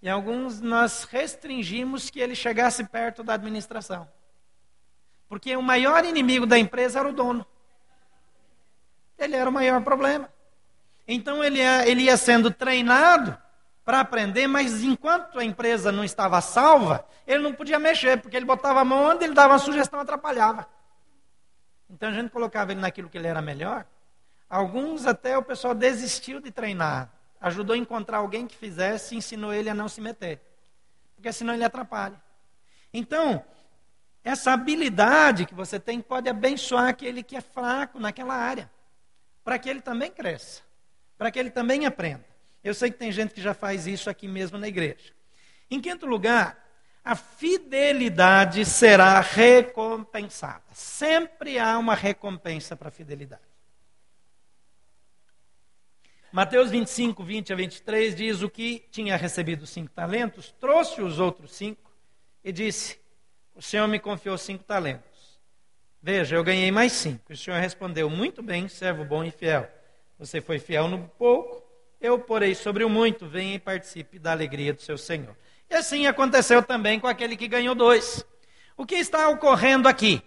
E 0.00 0.08
alguns 0.08 0.60
nós 0.60 1.04
restringimos 1.04 2.08
que 2.08 2.20
ele 2.20 2.34
chegasse 2.34 2.84
perto 2.84 3.22
da 3.22 3.34
administração. 3.34 4.08
Porque 5.28 5.54
o 5.56 5.62
maior 5.62 6.04
inimigo 6.04 6.46
da 6.46 6.58
empresa 6.58 7.00
era 7.00 7.08
o 7.08 7.12
dono. 7.12 7.46
Ele 9.18 9.36
era 9.36 9.48
o 9.48 9.52
maior 9.52 9.82
problema. 9.82 10.33
Então 11.06 11.44
ele 11.44 11.58
ia, 11.58 11.88
ele 11.88 12.02
ia 12.02 12.16
sendo 12.16 12.50
treinado 12.50 13.36
para 13.84 14.00
aprender, 14.00 14.46
mas 14.46 14.82
enquanto 14.82 15.38
a 15.38 15.44
empresa 15.44 15.92
não 15.92 16.02
estava 16.02 16.40
salva, 16.40 17.06
ele 17.26 17.42
não 17.42 17.52
podia 17.52 17.78
mexer, 17.78 18.20
porque 18.20 18.36
ele 18.36 18.46
botava 18.46 18.80
a 18.80 18.84
mão 18.84 19.10
onde 19.10 19.24
ele 19.24 19.34
dava 19.34 19.54
uma 19.54 19.58
sugestão, 19.58 20.00
atrapalhava. 20.00 20.66
Então 21.90 22.08
a 22.08 22.12
gente 22.12 22.30
colocava 22.30 22.72
ele 22.72 22.80
naquilo 22.80 23.10
que 23.10 23.18
ele 23.18 23.26
era 23.26 23.42
melhor. 23.42 23.86
Alguns 24.48 25.06
até 25.06 25.36
o 25.36 25.42
pessoal 25.42 25.74
desistiu 25.74 26.40
de 26.40 26.50
treinar, 26.50 27.10
ajudou 27.40 27.74
a 27.74 27.78
encontrar 27.78 28.18
alguém 28.18 28.46
que 28.46 28.56
fizesse 28.56 29.14
e 29.14 29.18
ensinou 29.18 29.52
ele 29.52 29.68
a 29.68 29.74
não 29.74 29.88
se 29.88 30.00
meter, 30.00 30.40
porque 31.14 31.32
senão 31.32 31.52
ele 31.52 31.64
atrapalha. 31.64 32.20
Então, 32.92 33.44
essa 34.22 34.52
habilidade 34.52 35.44
que 35.44 35.54
você 35.54 35.78
tem 35.78 36.00
pode 36.00 36.28
abençoar 36.28 36.88
aquele 36.88 37.22
que 37.22 37.36
é 37.36 37.40
fraco 37.40 37.98
naquela 37.98 38.34
área, 38.34 38.70
para 39.42 39.58
que 39.58 39.68
ele 39.68 39.82
também 39.82 40.10
cresça, 40.10 40.62
para 41.16 41.30
que 41.30 41.38
ele 41.38 41.50
também 41.50 41.86
aprenda. 41.86 42.24
Eu 42.62 42.74
sei 42.74 42.90
que 42.90 42.98
tem 42.98 43.12
gente 43.12 43.34
que 43.34 43.42
já 43.42 43.54
faz 43.54 43.86
isso 43.86 44.08
aqui 44.08 44.26
mesmo 44.26 44.58
na 44.58 44.68
igreja. 44.68 45.12
Em 45.70 45.80
quinto 45.80 46.06
lugar, 46.06 46.64
a 47.04 47.14
fidelidade 47.14 48.64
será 48.64 49.20
recompensada. 49.20 50.64
Sempre 50.72 51.58
há 51.58 51.78
uma 51.78 51.94
recompensa 51.94 52.74
para 52.74 52.88
a 52.88 52.90
fidelidade. 52.90 53.42
Mateus 56.32 56.70
25, 56.70 57.22
20 57.22 57.52
a 57.52 57.56
23 57.56 58.16
diz: 58.16 58.42
O 58.42 58.50
que 58.50 58.84
tinha 58.90 59.16
recebido 59.16 59.66
cinco 59.66 59.90
talentos, 59.92 60.52
trouxe 60.58 61.00
os 61.02 61.20
outros 61.20 61.54
cinco 61.54 61.92
e 62.42 62.50
disse: 62.50 62.98
O 63.54 63.62
Senhor 63.62 63.86
me 63.86 64.00
confiou 64.00 64.36
cinco 64.36 64.64
talentos. 64.64 65.38
Veja, 66.02 66.34
eu 66.34 66.42
ganhei 66.42 66.72
mais 66.72 66.92
cinco. 66.92 67.32
O 67.32 67.36
Senhor 67.36 67.60
respondeu: 67.60 68.10
Muito 68.10 68.42
bem, 68.42 68.66
servo 68.66 69.04
bom 69.04 69.22
e 69.22 69.30
fiel. 69.30 69.70
Você 70.18 70.40
foi 70.40 70.58
fiel 70.58 70.88
no 70.88 71.08
pouco, 71.18 71.62
eu 72.00 72.18
porei 72.18 72.54
sobre 72.54 72.84
o 72.84 72.88
muito, 72.88 73.26
venha 73.26 73.54
e 73.54 73.58
participe 73.58 74.18
da 74.18 74.32
alegria 74.32 74.72
do 74.72 74.82
seu 74.82 74.96
Senhor. 74.96 75.36
E 75.68 75.74
assim 75.74 76.06
aconteceu 76.06 76.62
também 76.62 77.00
com 77.00 77.06
aquele 77.06 77.36
que 77.36 77.48
ganhou 77.48 77.74
dois. 77.74 78.24
O 78.76 78.84
que 78.86 78.94
está 78.96 79.28
ocorrendo 79.28 79.88
aqui? 79.88 80.22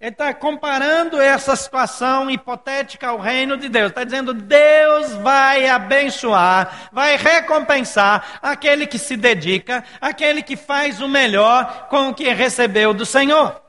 Ele 0.00 0.12
está 0.12 0.32
comparando 0.32 1.20
essa 1.20 1.54
situação 1.54 2.30
hipotética 2.30 3.08
ao 3.08 3.18
reino 3.18 3.58
de 3.58 3.68
Deus. 3.68 3.90
Está 3.90 4.02
dizendo: 4.02 4.32
Deus 4.32 5.12
vai 5.16 5.68
abençoar, 5.68 6.88
vai 6.90 7.18
recompensar 7.18 8.40
aquele 8.40 8.86
que 8.86 8.98
se 8.98 9.14
dedica, 9.14 9.84
aquele 10.00 10.42
que 10.42 10.56
faz 10.56 11.02
o 11.02 11.08
melhor 11.08 11.88
com 11.88 12.08
o 12.08 12.14
que 12.14 12.32
recebeu 12.32 12.94
do 12.94 13.04
Senhor. 13.04 13.60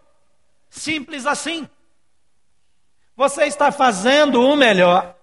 Simples 0.69 1.25
assim. 1.25 1.69
Você 3.21 3.43
está 3.43 3.71
fazendo 3.71 4.41
o 4.41 4.55
melhor. 4.55 5.15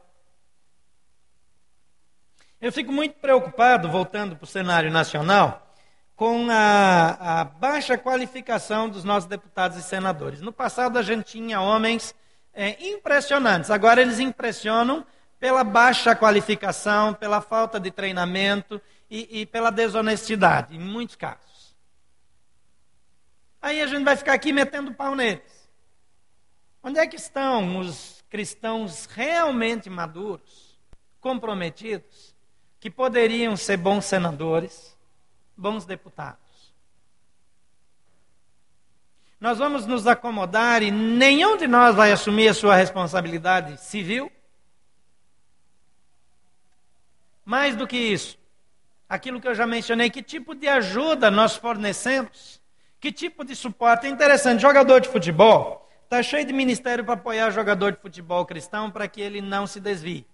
Eu 2.61 2.71
fico 2.71 2.93
muito 2.93 3.17
preocupado, 3.17 3.91
voltando 3.91 4.37
para 4.37 4.45
o 4.45 4.47
cenário 4.47 4.89
nacional 4.89 5.75
com 6.15 6.47
a, 6.49 7.41
a, 7.41 7.45
baixa 7.45 7.99
qualificação 7.99 8.89
dos 8.89 9.03
nossos 9.03 9.29
deputados 9.29 9.77
e 9.77 9.83
senadores. 9.83 10.41
No 10.41 10.53
passado 10.53 10.97
a 10.97 11.03
gente 11.03 11.25
tinha 11.25 11.61
homens 11.61 12.15
é, 12.55 12.81
impressionantes, 12.89 13.69
agora 13.69 14.01
eles 14.01 14.21
impressionam 14.21 15.05
pela 15.41 15.65
baixa 15.65 16.15
qualificação, 16.15 17.13
pela 17.13 17.41
falta 17.41 17.81
de 17.81 17.91
treinamento 17.91 18.81
e, 19.11 19.41
e 19.41 19.45
pela 19.47 19.73
desonestidade, 19.73 20.77
em 20.77 20.81
muitos 20.81 21.17
casos. 21.17 21.77
Aí 23.61 23.83
a 23.83 23.89
gente 23.89 24.05
vai 24.05 24.15
ficar 24.15 24.35
aqui 24.35 24.53
metendo 24.53 24.95
pau 24.95 25.17
neles. 25.17 25.58
Onde 26.89 27.01
é 27.01 27.07
que 27.07 27.17
estão 27.17 27.81
os 27.81 28.25
cristãos 28.31 29.05
realmente 29.05 29.91
maduros, 29.91 30.81
comprometidos, 31.21 32.35
que 32.81 32.89
poderiam 32.89 33.55
ser 33.59 33.77
bons 33.77 34.07
senadores? 34.07 34.97
bons 35.55 35.85
deputados. 35.85 36.73
Nós 39.39 39.59
vamos 39.59 39.85
nos 39.85 40.07
acomodar 40.07 40.83
e 40.83 40.91
nenhum 40.91 41.59
de 41.59 41.67
nós 41.67 41.95
vai 41.95 42.11
assumir 42.11 42.49
a 42.49 42.55
sua 42.55 42.75
responsabilidade 42.75 43.77
civil. 43.83 44.33
Mais 47.45 47.77
do 47.77 47.87
que 47.87 47.99
isso, 47.99 48.39
aquilo 49.07 49.43
que 49.43 49.49
eu 49.49 49.55
já 49.55 49.67
mencionei, 49.67 50.09
que 50.09 50.23
tipo 50.23 50.55
de 50.55 50.67
ajuda 50.69 51.31
nós 51.31 51.55
fornecemos? 51.55 52.63
Que 52.99 53.13
tipo 53.13 53.45
de 53.45 53.55
suporte? 53.55 54.07
É 54.07 54.09
interessante, 54.09 54.63
jogador 54.63 55.01
de 55.01 55.09
futebol 55.11 55.87
está 56.09 56.23
cheio 56.23 56.47
de 56.47 56.55
ministério 56.55 57.05
para 57.05 57.13
apoiar 57.13 57.51
jogador 57.51 57.93
de 57.93 57.99
futebol 57.99 58.47
cristão 58.47 58.91
para 58.91 59.07
que 59.07 59.21
ele 59.21 59.43
não 59.43 59.67
se 59.67 59.79
desvie. 59.79 60.27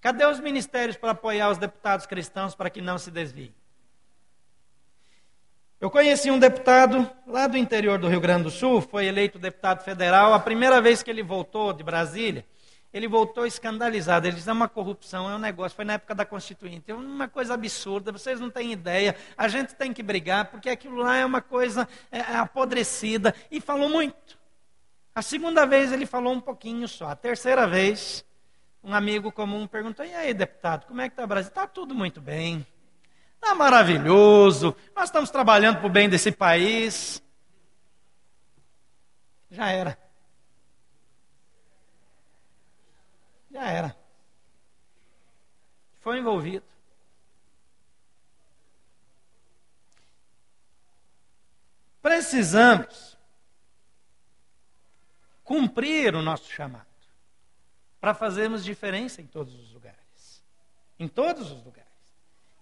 Cadê 0.00 0.26
os 0.26 0.40
ministérios 0.40 0.96
para 0.96 1.12
apoiar 1.12 1.50
os 1.50 1.56
deputados 1.56 2.04
cristãos 2.04 2.56
para 2.56 2.68
que 2.68 2.80
não 2.80 2.98
se 2.98 3.08
desviem? 3.08 3.54
Eu 5.80 5.88
conheci 5.88 6.32
um 6.32 6.38
deputado 6.38 7.08
lá 7.28 7.46
do 7.46 7.56
interior 7.56 7.96
do 7.96 8.08
Rio 8.08 8.20
Grande 8.20 8.44
do 8.44 8.50
Sul, 8.50 8.80
foi 8.80 9.06
eleito 9.06 9.38
deputado 9.38 9.84
federal. 9.84 10.34
A 10.34 10.40
primeira 10.40 10.80
vez 10.80 11.00
que 11.00 11.10
ele 11.10 11.22
voltou 11.22 11.72
de 11.72 11.84
Brasília, 11.84 12.44
ele 12.92 13.06
voltou 13.06 13.46
escandalizado. 13.46 14.26
Ele 14.26 14.34
disse: 14.34 14.50
é 14.50 14.52
uma 14.52 14.68
corrupção, 14.68 15.30
é 15.30 15.36
um 15.36 15.38
negócio. 15.38 15.76
Foi 15.76 15.84
na 15.84 15.92
época 15.92 16.14
da 16.14 16.24
Constituinte. 16.24 16.90
É 16.90 16.94
uma 16.94 17.28
coisa 17.28 17.54
absurda, 17.54 18.10
vocês 18.10 18.40
não 18.40 18.50
têm 18.50 18.72
ideia. 18.72 19.14
A 19.36 19.46
gente 19.46 19.76
tem 19.76 19.92
que 19.92 20.02
brigar, 20.02 20.46
porque 20.46 20.68
aquilo 20.68 20.96
lá 20.96 21.16
é 21.16 21.24
uma 21.24 21.40
coisa 21.40 21.88
é, 22.10 22.18
é 22.18 22.36
apodrecida. 22.36 23.32
E 23.48 23.60
falou 23.60 23.88
muito. 23.88 24.41
A 25.14 25.20
segunda 25.20 25.66
vez 25.66 25.92
ele 25.92 26.06
falou 26.06 26.32
um 26.32 26.40
pouquinho 26.40 26.88
só. 26.88 27.08
A 27.08 27.16
terceira 27.16 27.66
vez, 27.66 28.24
um 28.82 28.94
amigo 28.94 29.30
comum 29.30 29.66
perguntou: 29.66 30.04
e 30.04 30.14
aí, 30.14 30.32
deputado, 30.32 30.86
como 30.86 31.00
é 31.00 31.08
que 31.08 31.12
está 31.12 31.24
o 31.24 31.26
Brasil? 31.26 31.48
Está 31.48 31.66
tudo 31.66 31.94
muito 31.94 32.20
bem. 32.20 32.66
Está 33.34 33.54
maravilhoso. 33.54 34.74
Nós 34.94 35.04
estamos 35.04 35.30
trabalhando 35.30 35.78
para 35.78 35.86
o 35.86 35.90
bem 35.90 36.08
desse 36.08 36.32
país. 36.32 37.22
Já 39.50 39.68
era. 39.70 39.98
Já 43.50 43.66
era. 43.66 43.96
Foi 46.00 46.18
envolvido. 46.18 46.64
Precisamos 52.00 53.11
cumprir 55.44 56.14
o 56.14 56.22
nosso 56.22 56.50
chamado 56.50 56.86
para 58.00 58.14
fazermos 58.14 58.64
diferença 58.64 59.20
em 59.20 59.26
todos 59.26 59.54
os 59.54 59.72
lugares. 59.72 60.42
Em 60.98 61.08
todos 61.08 61.50
os 61.50 61.64
lugares 61.64 61.82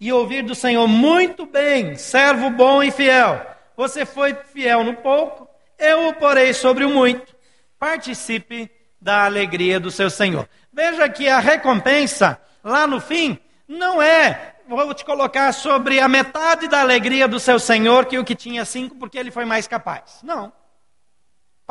e 0.01 0.11
ouvir 0.11 0.41
do 0.41 0.55
Senhor: 0.55 0.87
Muito 0.87 1.45
bem, 1.45 1.95
servo 1.95 2.49
bom 2.49 2.81
e 2.81 2.89
fiel. 2.91 3.45
Você 3.77 4.03
foi 4.03 4.33
fiel 4.33 4.83
no 4.83 4.95
pouco, 4.95 5.47
eu 5.77 6.09
o 6.09 6.13
porei 6.15 6.53
sobre 6.53 6.83
o 6.83 6.89
muito. 6.89 7.35
Participe 7.77 8.69
da 8.99 9.25
alegria 9.25 9.79
do 9.79 9.91
seu 9.91 10.09
Senhor. 10.09 10.49
Veja 10.73 11.07
que 11.07 11.29
a 11.29 11.39
recompensa, 11.39 12.41
lá 12.63 12.87
no 12.87 12.99
fim, 12.99 13.39
não 13.67 14.01
é, 14.01 14.55
vou 14.67 14.93
te 14.93 15.05
colocar 15.05 15.51
sobre 15.53 15.99
a 15.99 16.07
metade 16.07 16.67
da 16.67 16.81
alegria 16.81 17.27
do 17.27 17.39
seu 17.39 17.59
Senhor 17.59 18.05
que 18.05 18.17
o 18.17 18.25
que 18.25 18.35
tinha 18.35 18.65
cinco, 18.65 18.95
porque 18.95 19.17
ele 19.17 19.31
foi 19.31 19.45
mais 19.45 19.67
capaz. 19.67 20.19
Não. 20.23 20.51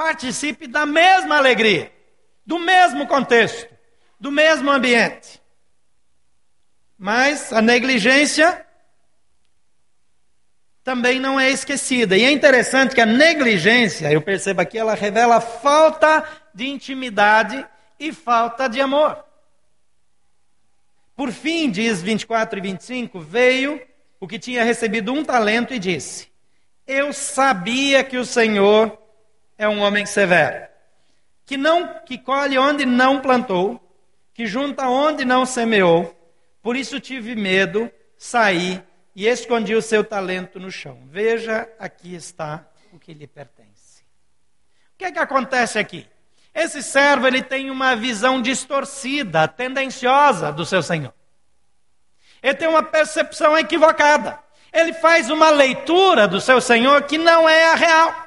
Participe 0.01 0.67
da 0.67 0.87
mesma 0.87 1.37
alegria, 1.37 1.93
do 2.47 2.59
mesmo 2.59 3.07
contexto, 3.07 3.69
do 4.19 4.33
mesmo 4.33 4.71
ambiente. 4.71 5.39
Mas 6.97 7.53
a 7.53 7.61
negligência 7.61 8.65
também 10.83 11.21
não 11.21 11.39
é 11.39 11.51
esquecida. 11.51 12.17
E 12.17 12.25
é 12.25 12.31
interessante 12.31 12.95
que 12.95 13.01
a 13.03 13.05
negligência, 13.05 14.11
eu 14.11 14.23
percebo 14.23 14.63
aqui, 14.63 14.79
ela 14.79 14.95
revela 14.95 15.39
falta 15.39 16.27
de 16.55 16.67
intimidade 16.67 17.63
e 17.99 18.11
falta 18.11 18.69
de 18.69 18.81
amor. 18.81 19.23
Por 21.15 21.31
fim, 21.31 21.71
diz 21.71 22.01
24 22.01 22.59
e 22.59 22.63
25, 22.63 23.21
veio 23.21 23.79
o 24.19 24.27
que 24.27 24.39
tinha 24.39 24.65
recebido 24.65 25.13
um 25.13 25.23
talento 25.23 25.75
e 25.75 25.79
disse: 25.79 26.29
Eu 26.87 27.13
sabia 27.13 28.03
que 28.03 28.17
o 28.17 28.25
Senhor 28.25 28.99
é 29.61 29.69
um 29.69 29.81
homem 29.81 30.07
severo, 30.07 30.67
que 31.45 31.57
não 31.57 32.01
que 32.05 32.19
colhe 32.19 32.59
onde 32.59 32.85
não 32.85 33.21
plantou, 33.21 33.81
que 34.35 34.47
junta 34.47 34.89
onde 34.89 35.25
não 35.25 35.45
semeou 35.45 36.17
por 36.63 36.77
isso 36.77 37.01
tive 37.01 37.35
medo, 37.35 37.91
saí 38.19 38.83
e 39.15 39.27
escondi 39.27 39.75
o 39.75 39.83
seu 39.83 40.05
talento 40.05 40.61
no 40.61 40.71
chão. 40.71 41.01
Veja, 41.07 41.69
aqui 41.79 42.15
está 42.15 42.67
o 42.93 42.99
que 42.99 43.15
lhe 43.15 43.27
pertence. 43.27 44.03
O 44.95 44.99
que 44.99 45.05
é 45.07 45.13
que 45.13 45.19
acontece 45.19 45.79
aqui? 45.79 46.07
Esse 46.55 46.83
servo 46.83 47.27
ele 47.27 47.43
tem 47.43 47.71
uma 47.71 47.97
visão 47.97 48.43
distorcida, 48.43 49.49
tendenciosa 49.49 50.53
do 50.53 50.67
seu 50.67 50.83
senhor. 50.83 51.15
Ele 52.43 52.55
tem 52.55 52.69
uma 52.69 52.83
percepção 52.83 53.57
equivocada. 53.57 54.39
Ele 54.73 54.93
faz 54.93 55.31
uma 55.31 55.49
leitura 55.51 56.29
do 56.29 56.41
seu 56.41 56.61
senhor 56.61 57.03
que 57.03 57.17
não 57.17 57.49
é 57.49 57.73
a 57.73 57.75
real. 57.75 58.20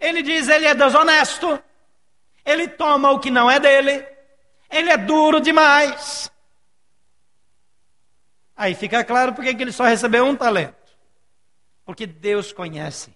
Ele 0.00 0.22
diz 0.22 0.48
ele 0.48 0.66
é 0.66 0.74
desonesto. 0.74 1.62
Ele 2.44 2.66
toma 2.66 3.10
o 3.10 3.20
que 3.20 3.30
não 3.30 3.50
é 3.50 3.60
dele. 3.60 4.04
Ele 4.70 4.90
é 4.90 4.96
duro 4.96 5.40
demais. 5.40 6.32
Aí 8.56 8.74
fica 8.74 9.04
claro 9.04 9.34
porque 9.34 9.50
ele 9.50 9.72
só 9.72 9.84
recebeu 9.84 10.24
um 10.24 10.34
talento. 10.34 10.74
Porque 11.84 12.06
Deus 12.06 12.52
conhece. 12.52 13.14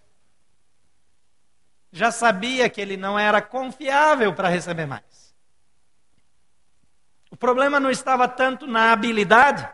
Já 1.90 2.10
sabia 2.10 2.68
que 2.68 2.80
ele 2.80 2.96
não 2.96 3.18
era 3.18 3.40
confiável 3.40 4.34
para 4.34 4.48
receber 4.48 4.86
mais. 4.86 5.34
O 7.30 7.36
problema 7.36 7.80
não 7.80 7.90
estava 7.90 8.28
tanto 8.28 8.66
na 8.66 8.92
habilidade, 8.92 9.68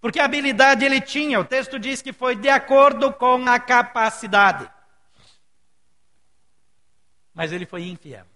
porque 0.00 0.18
a 0.18 0.24
habilidade 0.24 0.84
ele 0.84 1.00
tinha, 1.00 1.38
o 1.38 1.44
texto 1.44 1.78
diz 1.78 2.00
que 2.00 2.12
foi 2.12 2.34
de 2.34 2.48
acordo 2.48 3.12
com 3.12 3.46
a 3.46 3.58
capacidade. 3.58 4.70
Mas 7.34 7.52
ele 7.52 7.66
foi 7.66 7.84
infiel. 7.84 8.26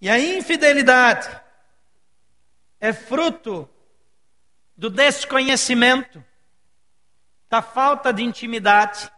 E 0.00 0.10
a 0.10 0.18
infidelidade 0.18 1.28
é 2.80 2.92
fruto 2.92 3.68
do 4.76 4.90
desconhecimento, 4.90 6.24
da 7.48 7.62
falta 7.62 8.12
de 8.12 8.22
intimidade, 8.22 9.08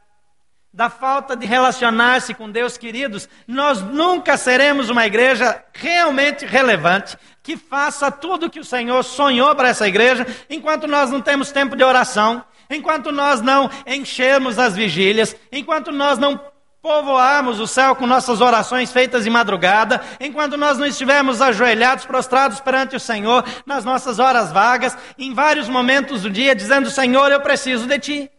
da 0.74 0.90
falta 0.90 1.36
de 1.36 1.46
relacionar-se 1.46 2.34
com 2.34 2.50
Deus, 2.50 2.76
queridos, 2.76 3.28
nós 3.46 3.80
nunca 3.80 4.36
seremos 4.36 4.90
uma 4.90 5.06
igreja 5.06 5.64
realmente 5.72 6.44
relevante, 6.44 7.16
que 7.42 7.56
faça 7.56 8.10
tudo 8.10 8.46
o 8.46 8.50
que 8.50 8.58
o 8.58 8.64
Senhor 8.64 9.02
sonhou 9.04 9.54
para 9.54 9.68
essa 9.68 9.86
igreja, 9.86 10.26
enquanto 10.50 10.88
nós 10.88 11.10
não 11.10 11.22
temos 11.22 11.52
tempo 11.52 11.76
de 11.76 11.84
oração, 11.84 12.44
enquanto 12.68 13.12
nós 13.12 13.40
não 13.40 13.70
enchermos 13.86 14.58
as 14.58 14.74
vigílias, 14.74 15.36
enquanto 15.52 15.92
nós 15.92 16.18
não 16.18 16.38
povoarmos 16.84 17.60
o 17.60 17.66
céu 17.66 17.96
com 17.96 18.06
nossas 18.06 18.42
orações 18.42 18.92
feitas 18.92 19.24
de 19.24 19.30
madrugada, 19.30 20.02
enquanto 20.20 20.58
nós 20.58 20.76
não 20.76 20.84
estivermos 20.84 21.40
ajoelhados, 21.40 22.04
prostrados 22.04 22.60
perante 22.60 22.94
o 22.94 23.00
Senhor, 23.00 23.42
nas 23.64 23.86
nossas 23.86 24.18
horas 24.18 24.52
vagas, 24.52 24.94
em 25.18 25.32
vários 25.32 25.66
momentos 25.66 26.20
do 26.20 26.30
dia, 26.30 26.54
dizendo: 26.54 26.90
Senhor, 26.90 27.32
eu 27.32 27.40
preciso 27.40 27.86
de 27.86 27.98
Ti. 27.98 28.30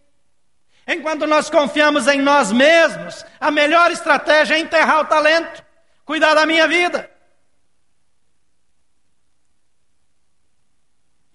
Enquanto 0.87 1.25
nós 1.25 1.49
confiamos 1.49 2.07
em 2.07 2.21
nós 2.21 2.51
mesmos, 2.51 3.25
a 3.41 3.49
melhor 3.49 3.89
estratégia 3.89 4.53
é 4.53 4.59
enterrar 4.59 4.99
o 4.99 5.05
talento, 5.05 5.63
cuidar 6.05 6.35
da 6.35 6.45
minha 6.45 6.67
vida. 6.67 7.09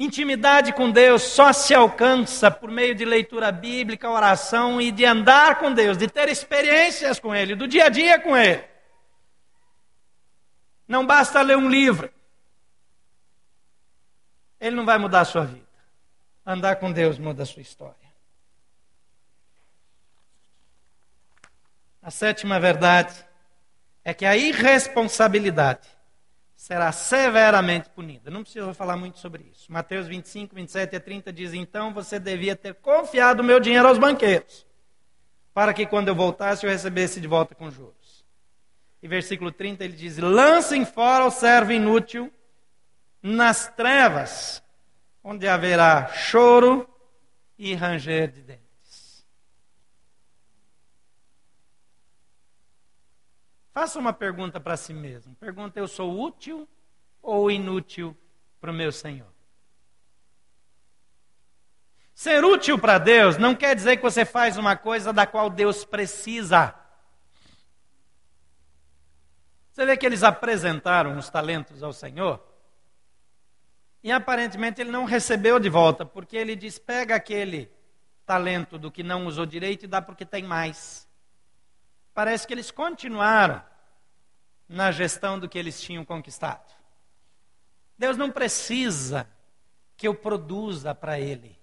Intimidade 0.02 0.72
com 0.72 0.90
Deus 0.90 1.20
só 1.20 1.52
se 1.52 1.74
alcança 1.74 2.50
por 2.50 2.70
meio 2.70 2.94
de 2.94 3.04
leitura 3.04 3.52
bíblica, 3.52 4.08
oração 4.08 4.80
e 4.80 4.90
de 4.90 5.04
andar 5.04 5.58
com 5.58 5.74
Deus, 5.74 5.98
de 5.98 6.08
ter 6.08 6.30
experiências 6.30 7.20
com 7.20 7.34
Ele, 7.34 7.54
do 7.54 7.68
dia 7.68 7.84
a 7.84 7.88
dia 7.90 8.18
com 8.18 8.34
Ele. 8.34 8.64
Não 10.88 11.06
basta 11.06 11.42
ler 11.42 11.58
um 11.58 11.68
livro. 11.68 12.10
Ele 14.58 14.74
não 14.74 14.86
vai 14.86 14.96
mudar 14.96 15.20
a 15.20 15.24
sua 15.26 15.44
vida. 15.44 15.68
Andar 16.46 16.76
com 16.76 16.90
Deus 16.90 17.18
muda 17.18 17.42
a 17.42 17.46
sua 17.46 17.60
história. 17.60 17.94
A 22.02 22.10
sétima 22.10 22.58
verdade 22.58 23.22
é 24.02 24.14
que 24.14 24.24
a 24.24 24.34
irresponsabilidade 24.34 25.86
será 26.60 26.92
severamente 26.92 27.88
punida. 27.88 28.30
Não 28.30 28.42
preciso 28.42 28.74
falar 28.74 28.94
muito 28.94 29.18
sobre 29.18 29.44
isso. 29.50 29.72
Mateus 29.72 30.06
25, 30.06 30.54
27 30.54 30.94
a 30.94 31.00
30 31.00 31.32
diz: 31.32 31.54
Então 31.54 31.90
você 31.94 32.18
devia 32.18 32.54
ter 32.54 32.74
confiado 32.74 33.40
o 33.40 33.42
meu 33.42 33.58
dinheiro 33.58 33.88
aos 33.88 33.96
banqueiros, 33.96 34.66
para 35.54 35.72
que 35.72 35.86
quando 35.86 36.08
eu 36.08 36.14
voltasse 36.14 36.66
eu 36.66 36.70
recebesse 36.70 37.18
de 37.18 37.26
volta 37.26 37.54
com 37.54 37.70
juros. 37.70 38.26
E 39.02 39.08
versículo 39.08 39.50
30 39.50 39.84
ele 39.84 39.94
diz: 39.94 40.18
Lancem 40.18 40.84
fora 40.84 41.24
o 41.24 41.30
servo 41.30 41.72
inútil 41.72 42.30
nas 43.22 43.68
trevas, 43.68 44.62
onde 45.24 45.48
haverá 45.48 46.08
choro 46.08 46.86
e 47.58 47.74
ranger 47.74 48.32
de 48.32 48.42
dentes. 48.42 48.59
Faça 53.72 53.98
uma 53.98 54.12
pergunta 54.12 54.60
para 54.60 54.76
si 54.76 54.92
mesmo. 54.92 55.34
Pergunta: 55.36 55.78
eu 55.78 55.86
sou 55.86 56.20
útil 56.20 56.68
ou 57.22 57.50
inútil 57.50 58.16
para 58.60 58.70
o 58.70 58.74
meu 58.74 58.90
Senhor? 58.90 59.28
Ser 62.14 62.44
útil 62.44 62.78
para 62.78 62.98
Deus 62.98 63.38
não 63.38 63.54
quer 63.54 63.74
dizer 63.74 63.96
que 63.96 64.02
você 64.02 64.26
faz 64.26 64.58
uma 64.58 64.76
coisa 64.76 65.12
da 65.12 65.26
qual 65.26 65.48
Deus 65.48 65.84
precisa. 65.84 66.74
Você 69.72 69.86
vê 69.86 69.96
que 69.96 70.04
eles 70.04 70.22
apresentaram 70.22 71.16
os 71.16 71.30
talentos 71.30 71.82
ao 71.82 71.92
Senhor 71.92 72.44
e 74.02 74.10
aparentemente 74.10 74.80
ele 74.80 74.90
não 74.90 75.04
recebeu 75.04 75.58
de 75.58 75.70
volta, 75.70 76.04
porque 76.04 76.36
ele 76.36 76.56
diz: 76.56 76.78
pega 76.78 77.14
aquele 77.14 77.70
talento 78.26 78.78
do 78.78 78.90
que 78.90 79.02
não 79.02 79.26
usou 79.26 79.46
direito 79.46 79.84
e 79.84 79.88
dá 79.88 80.02
porque 80.02 80.26
tem 80.26 80.42
mais 80.42 81.08
parece 82.20 82.46
que 82.46 82.52
eles 82.52 82.70
continuaram 82.70 83.64
na 84.68 84.92
gestão 84.92 85.38
do 85.38 85.48
que 85.48 85.58
eles 85.58 85.80
tinham 85.80 86.04
conquistado. 86.04 86.70
Deus 87.96 88.14
não 88.14 88.30
precisa 88.30 89.26
que 89.96 90.06
eu 90.06 90.14
produza 90.14 90.94
para 90.94 91.18
Ele, 91.18 91.58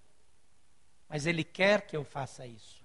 mas 1.07 1.27
Ele 1.27 1.43
quer 1.43 1.81
que 1.85 1.95
eu 1.95 2.03
faça 2.03 2.47
isso. 2.47 2.83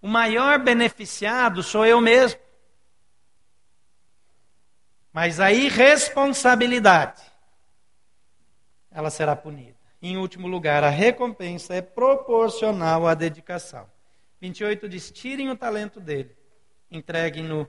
O 0.00 0.08
maior 0.08 0.58
beneficiado 0.58 1.62
sou 1.62 1.84
eu 1.84 2.00
mesmo. 2.00 2.40
Mas 5.12 5.40
a 5.40 5.52
irresponsabilidade, 5.52 7.20
ela 8.90 9.10
será 9.10 9.36
punida. 9.36 9.76
Em 10.00 10.16
último 10.16 10.48
lugar, 10.48 10.82
a 10.82 10.88
recompensa 10.88 11.74
é 11.74 11.82
proporcional 11.82 13.06
à 13.06 13.12
dedicação. 13.12 13.86
28 14.40 14.88
diz: 14.88 15.10
tirem 15.10 15.50
o 15.50 15.56
talento 15.58 16.00
dele 16.00 16.34
entreguem-no 16.96 17.68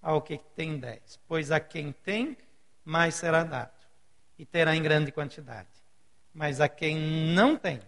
ao 0.00 0.22
que 0.22 0.38
tem 0.56 0.78
dez. 0.78 1.18
Pois 1.26 1.50
a 1.50 1.60
quem 1.60 1.92
tem, 1.92 2.36
mais 2.84 3.14
será 3.14 3.44
dado, 3.44 3.72
e 4.38 4.44
terá 4.44 4.74
em 4.74 4.82
grande 4.82 5.12
quantidade. 5.12 5.68
Mas 6.32 6.60
a 6.60 6.68
quem 6.68 6.96
não 7.34 7.56
tem, 7.56 7.80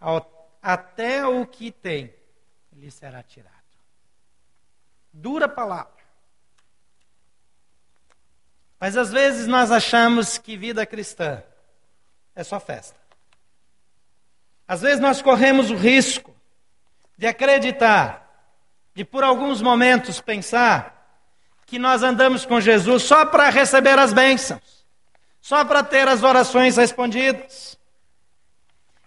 ao, 0.00 0.58
até 0.62 1.26
o 1.26 1.46
que 1.46 1.70
tem, 1.70 2.14
lhe 2.72 2.90
será 2.90 3.22
tirado. 3.22 3.54
Dura 5.12 5.48
palavra. 5.48 5.98
Mas 8.80 8.96
às 8.96 9.10
vezes 9.10 9.46
nós 9.46 9.72
achamos 9.72 10.38
que 10.38 10.56
vida 10.56 10.86
cristã 10.86 11.42
é 12.34 12.44
só 12.44 12.60
festa. 12.60 12.96
Às 14.66 14.82
vezes 14.82 15.00
nós 15.00 15.20
corremos 15.20 15.70
o 15.70 15.76
risco 15.76 16.34
de 17.16 17.26
acreditar 17.26 18.27
de 18.98 19.04
por 19.04 19.22
alguns 19.22 19.62
momentos 19.62 20.20
pensar 20.20 21.06
que 21.64 21.78
nós 21.78 22.02
andamos 22.02 22.44
com 22.44 22.60
Jesus 22.60 23.04
só 23.04 23.24
para 23.24 23.48
receber 23.48 23.96
as 23.96 24.12
bênçãos, 24.12 24.84
só 25.40 25.64
para 25.64 25.84
ter 25.84 26.08
as 26.08 26.24
orações 26.24 26.76
respondidas. 26.76 27.78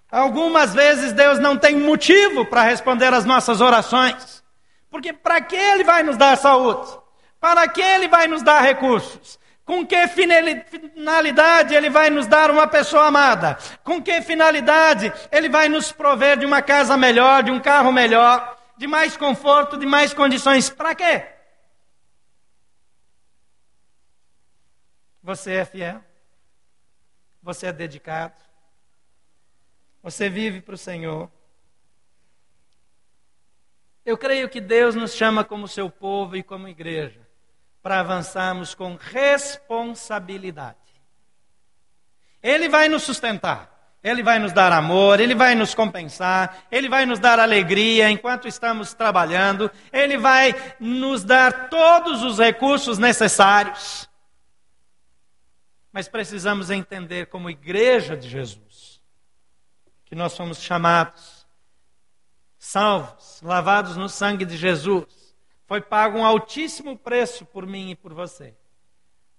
Algumas 0.10 0.74
vezes 0.74 1.12
Deus 1.12 1.40
não 1.40 1.58
tem 1.58 1.76
motivo 1.76 2.46
para 2.46 2.64
responder 2.64 3.14
as 3.14 3.26
nossas 3.26 3.60
orações, 3.60 4.42
porque 4.90 5.12
para 5.12 5.42
que 5.42 5.58
Ele 5.58 5.84
vai 5.84 6.04
nos 6.04 6.16
dar 6.16 6.38
saúde? 6.38 6.90
Para 7.38 7.68
que 7.68 7.82
Ele 7.82 8.08
vai 8.08 8.30
nos 8.30 8.42
dar 8.42 8.62
recursos? 8.62 9.38
Com 9.66 9.86
que 9.86 10.08
finalidade 10.08 11.76
Ele 11.76 11.90
vai 11.90 12.10
nos 12.10 12.28
dar 12.28 12.50
uma 12.50 12.66
pessoa 12.66 13.08
amada? 13.08 13.58
Com 13.84 14.02
que 14.02 14.22
finalidade 14.22 15.12
Ele 15.30 15.50
vai 15.50 15.68
nos 15.68 15.92
prover 15.92 16.38
de 16.38 16.46
uma 16.46 16.62
casa 16.62 16.96
melhor, 16.96 17.44
de 17.44 17.52
um 17.52 17.60
carro 17.60 17.92
melhor? 17.92 18.61
De 18.82 18.88
mais 18.88 19.16
conforto, 19.16 19.78
de 19.78 19.86
mais 19.86 20.12
condições. 20.12 20.68
Para 20.68 20.96
quê? 20.96 21.28
Você 25.22 25.54
é 25.54 25.66
fiel? 25.66 26.04
Você 27.44 27.68
é 27.68 27.72
dedicado? 27.72 28.44
Você 30.02 30.28
vive 30.30 30.62
para 30.62 30.74
o 30.74 30.80
Senhor? 30.80 31.32
Eu 34.04 34.18
creio 34.18 34.50
que 34.50 34.60
Deus 34.60 34.96
nos 34.96 35.14
chama 35.14 35.44
como 35.44 35.68
seu 35.68 35.88
povo 35.88 36.36
e 36.36 36.42
como 36.42 36.68
igreja 36.68 37.22
para 37.84 38.00
avançarmos 38.00 38.74
com 38.74 38.96
responsabilidade. 38.96 40.80
Ele 42.42 42.68
vai 42.68 42.90
nos 42.90 43.04
sustentar. 43.04 43.71
Ele 44.04 44.24
vai 44.24 44.40
nos 44.40 44.52
dar 44.52 44.72
amor, 44.72 45.20
Ele 45.20 45.36
vai 45.36 45.54
nos 45.54 45.76
compensar, 45.76 46.66
Ele 46.72 46.90
vai 46.90 47.06
nos 47.06 47.20
dar 47.20 47.40
alegria 47.40 48.10
enquanto 48.10 48.48
estamos 48.48 48.94
trabalhando, 48.94 49.70
Ele 49.94 50.18
vai 50.18 50.56
nos 50.80 51.24
dar 51.24 51.70
todos 51.70 52.24
os 52.24 52.40
recursos 52.40 52.98
necessários. 52.98 54.10
Mas 55.92 56.08
precisamos 56.08 56.72
entender, 56.72 57.28
como 57.28 57.50
igreja 57.50 58.18
de 58.18 58.28
Jesus, 58.28 59.02
que 60.06 60.16
nós 60.16 60.32
somos 60.32 60.60
chamados, 60.60 61.46
salvos, 62.58 63.40
lavados 63.44 63.98
no 63.98 64.10
sangue 64.10 64.46
de 64.46 64.58
Jesus. 64.58 65.36
Foi 65.68 65.80
pago 65.80 66.18
um 66.18 66.26
altíssimo 66.26 66.98
preço 66.98 67.46
por 67.46 67.68
mim 67.68 67.92
e 67.92 67.96
por 67.96 68.14
você, 68.14 68.56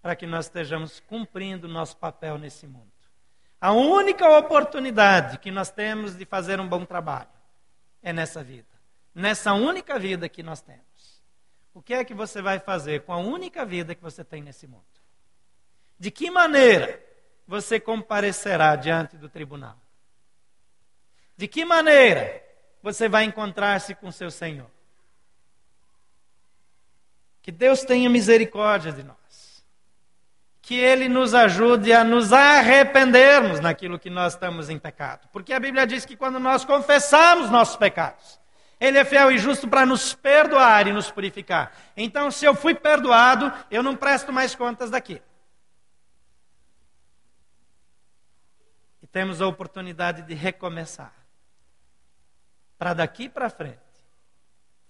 para 0.00 0.14
que 0.14 0.26
nós 0.26 0.46
estejamos 0.46 1.00
cumprindo 1.00 1.66
o 1.66 1.70
nosso 1.70 1.96
papel 1.96 2.38
nesse 2.38 2.66
mundo. 2.66 2.91
A 3.62 3.70
única 3.70 4.28
oportunidade 4.28 5.38
que 5.38 5.48
nós 5.48 5.70
temos 5.70 6.16
de 6.16 6.24
fazer 6.24 6.58
um 6.58 6.66
bom 6.66 6.84
trabalho 6.84 7.28
é 8.02 8.12
nessa 8.12 8.42
vida. 8.42 8.66
Nessa 9.14 9.52
única 9.52 10.00
vida 10.00 10.28
que 10.28 10.42
nós 10.42 10.60
temos. 10.60 11.22
O 11.72 11.80
que 11.80 11.94
é 11.94 12.04
que 12.04 12.12
você 12.12 12.42
vai 12.42 12.58
fazer 12.58 13.02
com 13.02 13.12
a 13.12 13.18
única 13.18 13.64
vida 13.64 13.94
que 13.94 14.02
você 14.02 14.24
tem 14.24 14.42
nesse 14.42 14.66
mundo? 14.66 14.82
De 15.96 16.10
que 16.10 16.28
maneira 16.28 17.00
você 17.46 17.78
comparecerá 17.78 18.74
diante 18.74 19.16
do 19.16 19.28
tribunal? 19.28 19.78
De 21.36 21.46
que 21.46 21.64
maneira 21.64 22.42
você 22.82 23.08
vai 23.08 23.22
encontrar-se 23.22 23.94
com 23.94 24.10
seu 24.10 24.32
Senhor? 24.32 24.68
Que 27.40 27.52
Deus 27.52 27.82
tenha 27.82 28.10
misericórdia 28.10 28.90
de 28.90 29.04
nós 29.04 29.21
que 30.72 30.80
Ele 30.80 31.06
nos 31.06 31.34
ajude 31.34 31.92
a 31.92 32.02
nos 32.02 32.32
arrependermos 32.32 33.60
naquilo 33.60 33.98
que 33.98 34.08
nós 34.08 34.32
estamos 34.32 34.70
em 34.70 34.78
pecado. 34.78 35.28
Porque 35.30 35.52
a 35.52 35.60
Bíblia 35.60 35.86
diz 35.86 36.06
que 36.06 36.16
quando 36.16 36.40
nós 36.40 36.64
confessamos 36.64 37.50
nossos 37.50 37.76
pecados, 37.76 38.40
Ele 38.80 38.96
é 38.96 39.04
fiel 39.04 39.30
e 39.30 39.36
justo 39.36 39.68
para 39.68 39.84
nos 39.84 40.14
perdoar 40.14 40.86
e 40.86 40.92
nos 40.94 41.10
purificar. 41.10 41.76
Então, 41.94 42.30
se 42.30 42.46
eu 42.46 42.54
fui 42.54 42.74
perdoado, 42.74 43.52
eu 43.70 43.82
não 43.82 43.94
presto 43.94 44.32
mais 44.32 44.54
contas 44.54 44.88
daqui. 44.88 45.20
E 49.02 49.06
temos 49.06 49.42
a 49.42 49.46
oportunidade 49.46 50.22
de 50.22 50.32
recomeçar. 50.32 51.12
Para 52.78 52.94
daqui 52.94 53.28
para 53.28 53.50
frente, 53.50 53.76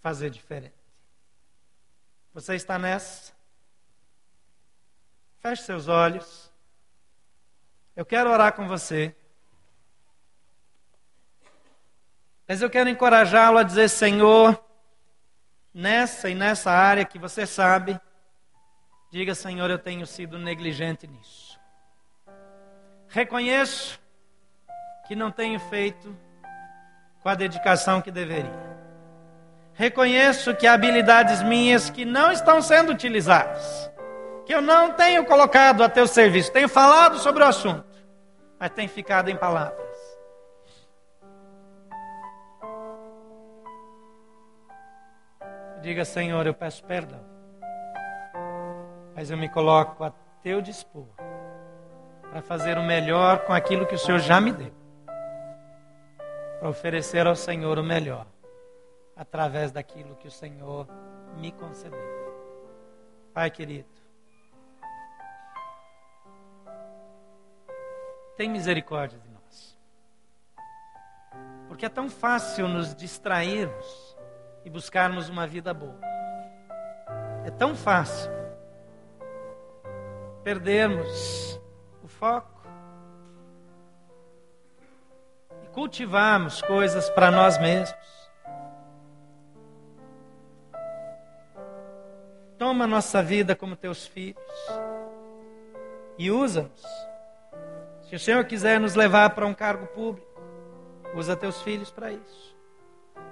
fazer 0.01 0.31
diferente. 0.31 0.77
Você 2.33 2.55
está 2.55 2.79
nessa? 2.79 3.33
Feche 5.43 5.65
seus 5.65 5.89
olhos. 5.89 6.53
Eu 7.97 8.07
quero 8.07 8.31
orar 8.31 8.53
com 8.53 8.69
você. 8.69 9.13
Mas 12.47 12.63
eu 12.63 12.71
quero 12.71 12.89
encorajá-lo 12.89 13.59
a 13.59 13.65
dizer: 13.65 13.89
Senhor, 13.89 14.63
nessa 15.75 16.31
e 16.31 16.35
nessa 16.35 16.71
área 16.71 17.05
que 17.05 17.19
você 17.19 17.45
sabe, 17.45 18.01
diga: 19.11 19.35
Senhor, 19.35 19.69
eu 19.69 19.81
tenho 19.81 20.07
sido 20.07 20.39
negligente 20.39 21.09
nisso. 21.09 21.59
Reconheço 23.09 24.01
que 25.09 25.17
não 25.17 25.33
tenho 25.33 25.59
feito 25.59 26.17
com 27.21 27.29
a 27.29 27.35
dedicação 27.35 28.01
que 28.01 28.13
deveria. 28.13 28.73
Reconheço 29.75 30.55
que 30.55 30.67
há 30.67 30.75
habilidades 30.75 31.43
minhas 31.43 31.91
que 31.91 32.05
não 32.05 32.31
estão 32.31 32.63
sendo 32.63 32.93
utilizadas, 32.93 33.91
que 34.45 34.55
eu 34.55 34.61
não 34.61 34.93
tenho 34.93 35.25
colocado 35.25 35.83
a 35.83 35.89
teu 35.89 36.07
serviço. 36.07 36.53
Tenho 36.53 36.69
falado 36.69 37.19
sobre 37.19 37.43
o 37.43 37.47
assunto, 37.47 37.85
mas 38.59 38.71
tem 38.71 38.89
ficado 38.89 39.29
em 39.29 39.37
palavras. 39.37 39.83
Diga, 45.81 46.05
Senhor, 46.05 46.47
eu 46.47 46.55
peço 46.55 46.85
perdão, 46.85 47.21
mas 49.17 49.33
eu 49.33 49.37
me 49.37 49.49
coloco 49.49 50.05
a 50.05 50.13
teu 50.41 50.63
dispor 50.63 51.09
para 52.31 52.41
fazer 52.41 52.79
o 52.79 52.85
melhor 52.85 53.41
com 53.41 53.53
aquilo 53.53 53.85
que 53.85 53.97
o 53.97 53.99
Senhor 53.99 54.21
já 54.21 54.41
me 54.41 54.53
deu, 54.53 54.73
para 56.61 56.69
oferecer 56.69 57.27
ao 57.27 57.35
Senhor 57.35 57.81
o 57.81 57.83
melhor 57.83 58.27
através 59.17 59.73
daquilo 59.73 60.17
que 60.17 60.29
o 60.29 60.31
Senhor 60.31 60.87
me 61.37 61.51
concedeu. 61.53 61.99
Pai 63.35 63.51
querido, 63.51 63.89
tem 68.37 68.49
misericórdia 68.49 69.19
de 69.19 69.29
nós. 69.29 69.79
Porque 71.69 71.87
é 71.87 71.89
tão 71.89 72.09
fácil 72.09 72.69
nos 72.69 72.95
distrairmos 72.95 74.17
e 74.65 74.71
buscarmos 74.71 75.29
uma 75.29 75.47
vida 75.47 75.73
boa. 75.73 76.01
É 77.45 77.51
tão 77.51 77.75
fácil 77.75 78.31
perdermos 80.43 81.61
o 82.03 82.09
foco 82.09 82.63
e 85.63 85.67
cultivarmos 85.69 86.61
coisas 86.63 87.09
para 87.11 87.31
nós 87.31 87.59
mesmos. 87.59 88.13
Toma 92.59 92.87
nossa 92.87 93.23
vida 93.23 93.57
como 93.57 93.75
teus 93.75 94.07
filhos 94.07 94.41
e 96.17 96.31
usa-nos. 96.31 97.12
Se 98.13 98.17
o 98.17 98.19
Senhor 98.19 98.45
quiser 98.45 98.79
nos 98.79 98.95
levar 98.95 99.31
para 99.31 99.47
um 99.47 99.55
cargo 99.55 99.87
público, 99.87 100.39
usa 101.15 101.35
teus 101.35 101.63
filhos 101.63 101.91
para 101.91 102.13
isso. 102.13 102.55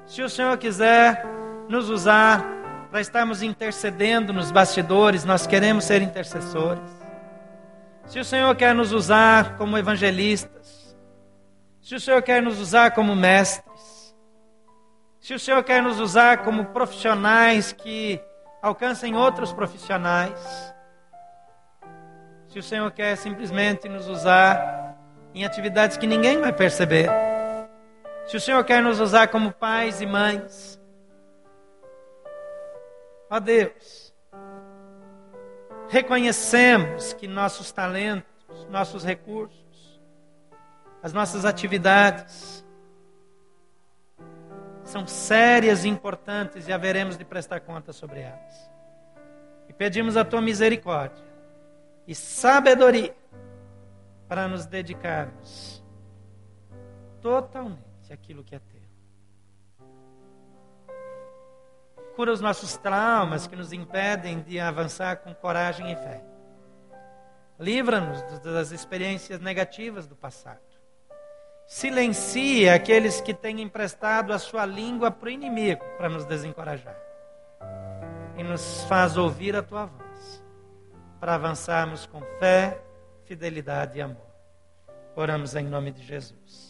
Se 0.07 0.22
o 0.22 0.28
Senhor 0.31 0.57
quiser 0.57 1.22
nos 1.68 1.91
usar 1.91 2.43
para 2.91 3.03
estarmos 3.03 3.43
intercedendo 3.43 4.33
nos 4.33 4.51
bastidores, 4.51 5.22
nós 5.22 5.47
queremos 5.47 5.85
ser 5.85 6.01
intercessores. 6.01 6.81
Se 8.07 8.20
o 8.20 8.24
Senhor 8.24 8.57
quer 8.57 8.74
nos 8.74 8.91
usar 8.91 9.59
como 9.59 9.76
evangelistas, 9.76 10.97
se 11.83 11.95
o 11.95 12.01
Senhor 12.01 12.22
quer 12.22 12.43
nos 12.43 12.59
usar 12.59 12.93
como 12.93 13.14
mestres, 13.14 14.16
se 15.20 15.35
o 15.35 15.39
Senhor 15.39 15.62
quer 15.62 15.83
nos 15.83 16.01
usar 16.01 16.39
como 16.39 16.64
profissionais 16.64 17.70
que 17.70 18.18
alcancem 18.62 19.14
outros 19.14 19.53
profissionais. 19.53 20.74
Se 22.51 22.59
o 22.59 22.62
Senhor 22.64 22.90
quer 22.90 23.16
simplesmente 23.16 23.88
nos 23.88 24.09
usar 24.09 24.98
em 25.32 25.44
atividades 25.44 25.96
que 25.96 26.05
ninguém 26.05 26.40
vai 26.40 26.53
perceber. 26.53 27.09
Se 28.26 28.36
o 28.36 28.40
Senhor 28.40 28.64
quer 28.64 28.82
nos 28.82 28.98
usar 28.98 29.28
como 29.28 29.53
pais 29.53 30.01
e 30.01 30.07
mães. 30.07 30.80
Ó 33.30 33.38
Deus, 33.38 34.12
reconhecemos 35.88 37.12
que 37.12 37.28
nossos 37.28 37.70
talentos, 37.70 38.66
nossos 38.68 39.05
recursos, 39.05 40.01
as 41.05 41.12
nossas 41.12 41.44
atividades, 41.44 42.66
são 44.82 45.07
sérias 45.07 45.84
e 45.84 45.88
importantes 45.88 46.66
e 46.66 46.72
haveremos 46.72 47.16
de 47.16 47.24
prestar 47.24 47.61
conta 47.61 47.92
sobre 47.92 48.22
elas. 48.22 48.68
E 49.68 49.72
pedimos 49.72 50.16
a 50.16 50.24
tua 50.24 50.40
misericórdia 50.40 51.30
e 52.11 52.15
sabedoria 52.15 53.15
para 54.29 54.49
nos 54.49 54.67
dedicarmos 54.67 55.81
totalmente 57.23 58.13
àquilo 58.13 58.43
que 58.43 58.57
é 58.57 58.59
teu. 58.59 58.81
Cura 62.17 62.33
os 62.33 62.41
nossos 62.41 62.77
traumas 62.77 63.47
que 63.47 63.55
nos 63.55 63.73
impedem 63.73 64.43
de 64.43 64.59
avançar 64.59 65.19
com 65.19 65.33
coragem 65.33 65.93
e 65.93 65.95
fé. 65.95 66.21
Livra-nos 67.61 68.41
das 68.41 68.73
experiências 68.73 69.39
negativas 69.39 70.09
do 70.09 70.17
passado 70.17 70.59
silencia 71.71 72.75
aqueles 72.75 73.21
que 73.21 73.33
têm 73.33 73.63
emprestado 73.63 74.33
a 74.33 74.41
sua 74.41 74.67
língua 74.67 75.09
para 75.09 75.29
o 75.29 75.31
inimigo, 75.31 75.85
para 75.97 76.09
nos 76.09 76.25
desencorajar. 76.25 76.97
E 78.37 78.43
nos 78.43 78.83
faz 78.89 79.17
ouvir 79.17 79.55
a 79.55 79.63
tua 79.63 79.87
voz, 79.87 80.10
para 81.21 81.35
avançarmos 81.35 82.07
com 82.07 82.23
fé, 82.39 82.83
fidelidade 83.25 83.99
e 83.99 84.01
amor. 84.01 84.27
Oramos 85.14 85.55
em 85.55 85.66
nome 85.66 85.93
de 85.93 86.03
Jesus. 86.03 86.70